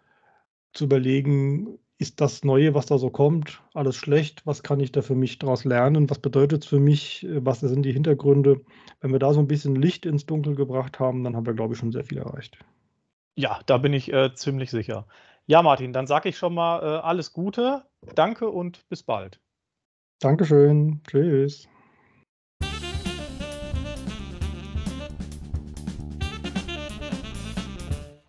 [0.73, 4.45] zu überlegen, ist das Neue, was da so kommt, alles schlecht?
[4.45, 6.09] Was kann ich da für mich daraus lernen?
[6.09, 7.25] Was bedeutet es für mich?
[7.29, 8.61] Was sind die Hintergründe?
[9.01, 11.73] Wenn wir da so ein bisschen Licht ins Dunkel gebracht haben, dann haben wir, glaube
[11.73, 12.59] ich, schon sehr viel erreicht.
[13.37, 15.05] Ja, da bin ich äh, ziemlich sicher.
[15.45, 17.85] Ja, Martin, dann sage ich schon mal äh, alles Gute,
[18.15, 19.39] danke und bis bald.
[20.19, 21.01] Dankeschön.
[21.07, 21.69] Tschüss.